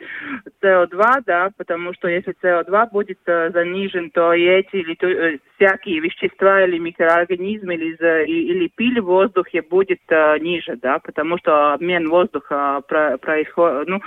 СО2, 0.63 1.23
да, 1.27 1.51
потому 1.57 1.95
что 1.95 2.09
если 2.09 2.35
СО2 2.43 2.91
будет 2.91 3.19
э, 3.27 3.51
занижен, 3.51 4.11
то 4.11 4.33
и 4.33 4.43
эти 4.43 4.77
или 4.77 4.97
э, 5.01 5.39
всякие 5.57 6.01
вещества 6.01 6.65
или 6.65 6.79
микроорганизмы 6.79 7.75
или, 7.75 7.97
или 8.27 8.69
пыль 8.77 9.01
в 9.01 9.07
воздухе 9.07 9.63
будет 9.63 10.01
э, 10.09 10.39
ниже, 10.39 10.77
да, 10.77 10.99
потому 10.99 11.39
что 11.39 11.75
обмен 11.75 12.09
воздуха 12.09 12.83
про, 12.89 13.19
происход, 13.19 13.89
ну, 13.89 14.01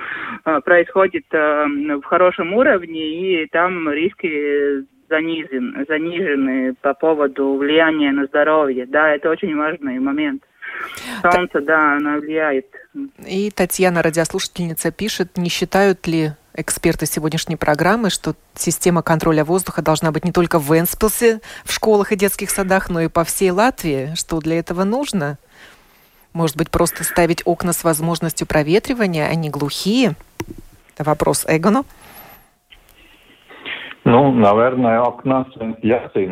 происходит 0.62 1.26
в 1.32 2.04
хорошем 2.04 2.54
уровне, 2.54 3.44
и 3.44 3.48
там 3.48 3.90
риски 3.90 4.86
занижен, 5.10 5.86
занижены 5.88 6.74
по 6.82 6.94
поводу 6.94 7.56
влияния 7.56 8.12
на 8.12 8.26
здоровье. 8.26 8.86
Да, 8.86 9.10
это 9.10 9.30
очень 9.30 9.56
важный 9.56 10.00
момент. 10.00 10.44
Солнце, 11.22 11.62
да, 11.62 11.96
оно 11.96 12.20
влияет. 12.20 12.68
И 13.26 13.52
Татьяна, 13.52 14.02
радиослушательница, 14.02 14.92
пишет, 14.92 15.38
не 15.38 15.50
считают 15.50 16.06
ли 16.08 16.32
эксперты 16.54 17.06
сегодняшней 17.06 17.56
программы, 17.56 18.10
что 18.10 18.36
система 18.54 19.02
контроля 19.02 19.44
воздуха 19.44 19.82
должна 19.82 20.12
быть 20.12 20.26
не 20.26 20.32
только 20.32 20.60
в 20.60 20.74
Венспилсе, 20.74 21.42
в 21.64 21.72
школах 21.72 22.12
и 22.12 22.16
детских 22.16 22.50
садах, 22.50 22.90
но 22.90 23.02
и 23.02 23.08
по 23.08 23.24
всей 23.24 23.52
Латвии. 23.52 24.14
Что 24.16 24.40
для 24.40 24.60
этого 24.60 24.84
нужно? 24.84 25.38
Может 26.34 26.58
быть, 26.58 26.70
просто 26.70 27.04
ставить 27.04 27.42
окна 27.46 27.74
с 27.74 27.84
возможностью 27.84 28.48
проветривания, 28.48 29.28
они 29.28 29.50
глухие? 29.50 30.16
Это 30.94 31.04
вопрос 31.04 31.46
Эгону. 31.48 31.86
Ну, 34.06 34.32
наверное, 34.32 35.02
окна 35.02 35.48
ну, 35.56 35.76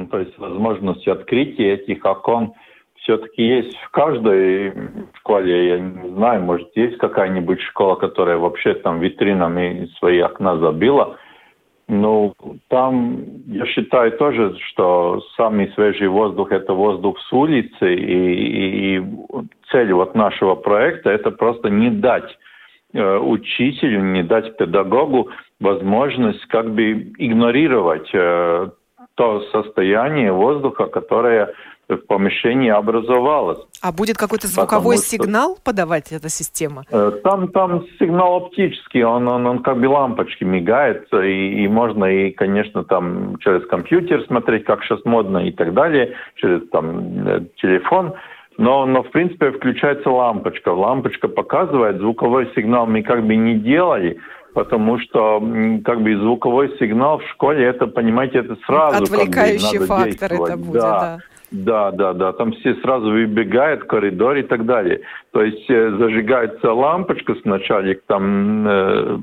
то 0.08 0.20
есть 0.20 0.38
возможность 0.38 1.08
открытия 1.08 1.74
этих 1.74 2.06
окон 2.06 2.54
все-таки 2.98 3.44
есть 3.44 3.76
в 3.78 3.90
каждой 3.90 4.74
школе. 5.16 5.70
Я 5.70 5.80
не 5.80 6.10
знаю, 6.12 6.44
может, 6.44 6.70
есть 6.76 6.98
какая-нибудь 7.00 7.60
школа, 7.62 7.96
которая 7.96 8.38
вообще 8.38 8.76
там 8.76 9.00
витринами 9.00 9.90
свои 9.98 10.20
окна 10.20 10.58
забила. 10.60 11.18
Ну, 11.88 12.36
там, 12.70 13.24
я 13.48 13.66
считаю 13.66 14.12
тоже, 14.14 14.56
что 14.70 15.22
самый 15.36 15.72
свежий 15.74 16.08
воздух– 16.08 16.52
это 16.52 16.74
воздух 16.74 17.20
с 17.20 17.34
улицы, 17.34 17.94
и, 17.94 18.34
и, 18.34 18.98
и 19.00 19.04
цель 19.72 19.92
вот 19.94 20.16
нашего 20.16 20.56
проекта– 20.56 21.10
это 21.12 21.32
просто 21.32 21.70
не 21.70 21.90
дать 21.90 22.38
учителю, 22.94 24.02
не 24.02 24.24
дать 24.24 24.56
педагогу 24.58 25.30
возможность 25.60 26.46
как 26.48 26.72
бы 26.74 27.12
игнорировать 27.18 28.10
э, 28.14 28.70
то 29.16 29.42
состояние 29.52 30.32
воздуха, 30.32 30.86
которое 30.88 31.54
в 31.90 31.98
помещении 32.08 32.70
образовалось. 32.70 33.60
А 33.82 33.92
будет 33.92 34.18
какой-то 34.18 34.48
звуковой 34.48 34.96
Потому 34.96 35.26
сигнал 35.26 35.56
что... 35.56 35.64
подавать 35.64 36.12
эта 36.12 36.30
система? 36.30 36.84
Э, 36.90 37.12
там, 37.24 37.50
там 37.50 37.86
сигнал 38.00 38.38
оптический, 38.38 39.04
он, 39.04 39.28
он, 39.28 39.46
он 39.46 39.64
как 39.64 39.80
бы 39.80 39.88
лампочки 39.88 40.44
мигает, 40.44 41.08
и, 41.14 41.64
и 41.64 41.68
можно, 41.68 42.06
и, 42.06 42.32
конечно, 42.32 42.84
там 42.84 43.38
через 43.40 43.68
компьютер 43.68 44.24
смотреть, 44.28 44.64
как 44.66 44.84
сейчас 44.84 45.04
модно 45.06 45.40
и 45.40 45.52
так 45.52 45.74
далее, 45.74 46.16
через 46.36 46.68
там 46.70 47.28
э, 47.28 47.42
телефон. 47.58 48.14
Но, 48.58 48.86
но 48.86 49.04
в 49.04 49.12
принципе 49.12 49.52
включается 49.52 50.10
лампочка. 50.10 50.70
Лампочка 50.70 51.28
показывает, 51.28 51.98
звуковой 51.98 52.52
сигнал 52.56 52.86
мы 52.86 53.02
как 53.02 53.26
бы 53.26 53.36
не 53.36 53.56
делали, 53.56 54.20
потому 54.54 55.00
что 55.00 55.40
как 55.84 56.02
бы 56.02 56.16
звуковой 56.16 56.76
сигнал 56.78 57.20
в 57.20 57.28
школе, 57.30 57.66
это, 57.66 57.88
понимаете, 57.88 58.40
это 58.40 58.56
сразу 58.66 59.04
Отвлекающий 59.04 59.80
как 59.80 59.80
бы, 59.80 59.86
фактор 59.88 60.34
это 60.34 60.58
будет, 60.58 60.82
да. 60.82 61.00
да. 61.00 61.20
Да, 61.54 61.92
да, 61.92 62.14
да. 62.14 62.34
Там 62.34 62.52
все 62.54 62.74
сразу 62.82 63.12
выбегают 63.12 63.84
в 63.84 63.86
коридор 63.86 64.36
и 64.38 64.42
так 64.42 64.66
далее. 64.66 65.02
То 65.32 65.44
есть 65.44 65.70
э, 65.70 65.92
зажигается 66.00 66.74
лампочка 66.74 67.36
сначала, 67.44 67.84
там 68.08 68.68
э, 68.68 69.20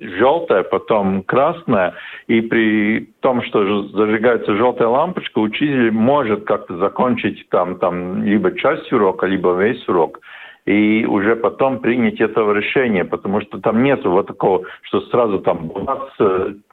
желтая, 0.00 0.62
потом 0.62 1.22
красная. 1.24 1.92
И 2.26 2.40
при 2.40 3.10
том, 3.20 3.42
что 3.42 3.82
зажигается 3.88 4.56
желтая 4.56 4.88
лампочка, 4.88 5.40
учитель 5.40 5.90
может 5.90 6.44
как-то 6.44 6.78
закончить 6.78 7.46
там, 7.50 7.78
там 7.78 8.24
либо 8.24 8.56
часть 8.56 8.90
урока, 8.90 9.26
либо 9.26 9.54
весь 9.60 9.86
урок 9.88 10.20
и 10.64 11.06
уже 11.06 11.34
потом 11.36 11.80
принять 11.80 12.20
это 12.20 12.40
решение, 12.52 13.04
потому 13.04 13.40
что 13.40 13.58
там 13.58 13.82
нет 13.82 14.04
вот 14.04 14.26
такого, 14.26 14.64
что 14.82 15.00
сразу 15.02 15.38
там 15.38 15.70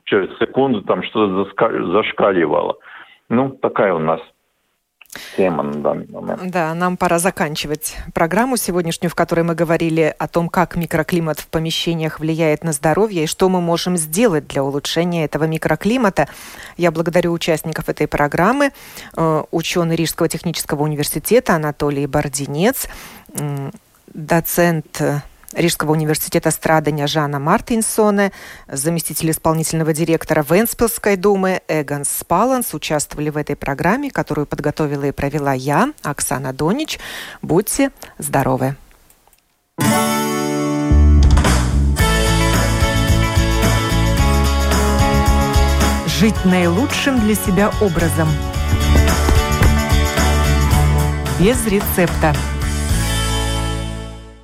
через 0.03 0.37
секунду 0.37 0.81
там 0.81 1.01
что-то 1.03 1.49
зашкаливало. 1.91 2.75
Ну, 3.29 3.49
такая 3.49 3.93
у 3.93 3.99
нас 3.99 4.19
тема 5.37 5.63
на 5.63 5.73
данный 5.73 6.07
момент. 6.07 6.51
Да, 6.51 6.73
нам 6.73 6.97
пора 6.97 7.19
заканчивать 7.19 7.97
программу 8.13 8.57
сегодняшнюю, 8.57 9.09
в 9.09 9.15
которой 9.15 9.41
мы 9.41 9.55
говорили 9.55 10.13
о 10.17 10.27
том, 10.27 10.49
как 10.49 10.75
микроклимат 10.75 11.39
в 11.39 11.47
помещениях 11.47 12.19
влияет 12.19 12.63
на 12.63 12.71
здоровье 12.71 13.23
и 13.23 13.27
что 13.27 13.49
мы 13.49 13.61
можем 13.61 13.97
сделать 13.97 14.47
для 14.47 14.63
улучшения 14.63 15.25
этого 15.25 15.45
микроклимата. 15.45 16.27
Я 16.77 16.91
благодарю 16.91 17.31
участников 17.31 17.89
этой 17.89 18.07
программы, 18.07 18.71
э, 19.15 19.43
ученый 19.51 19.95
Рижского 19.95 20.29
технического 20.29 20.83
университета 20.83 21.55
Анатолий 21.55 22.07
Бординец, 22.07 22.87
доцент 24.13 25.01
Рижского 25.55 25.93
университета 25.93 26.51
страдания 26.51 27.07
Жана 27.07 27.39
Мартинсоне, 27.39 28.31
заместитель 28.67 29.31
исполнительного 29.31 29.93
директора 29.93 30.45
Венспилской 30.47 31.15
думы 31.15 31.61
Эгонс 31.67 32.09
Спаланс 32.09 32.73
участвовали 32.73 33.29
в 33.29 33.37
этой 33.37 33.55
программе, 33.55 34.11
которую 34.11 34.45
подготовила 34.45 35.05
и 35.05 35.11
провела 35.11 35.53
я, 35.53 35.93
Оксана 36.03 36.51
Донич. 36.51 36.99
Будьте 37.41 37.91
здоровы! 38.17 38.75
Жить 46.19 46.45
наилучшим 46.45 47.19
для 47.19 47.35
себя 47.35 47.71
образом. 47.81 48.29
Без 51.39 51.65
рецепта. 51.67 52.33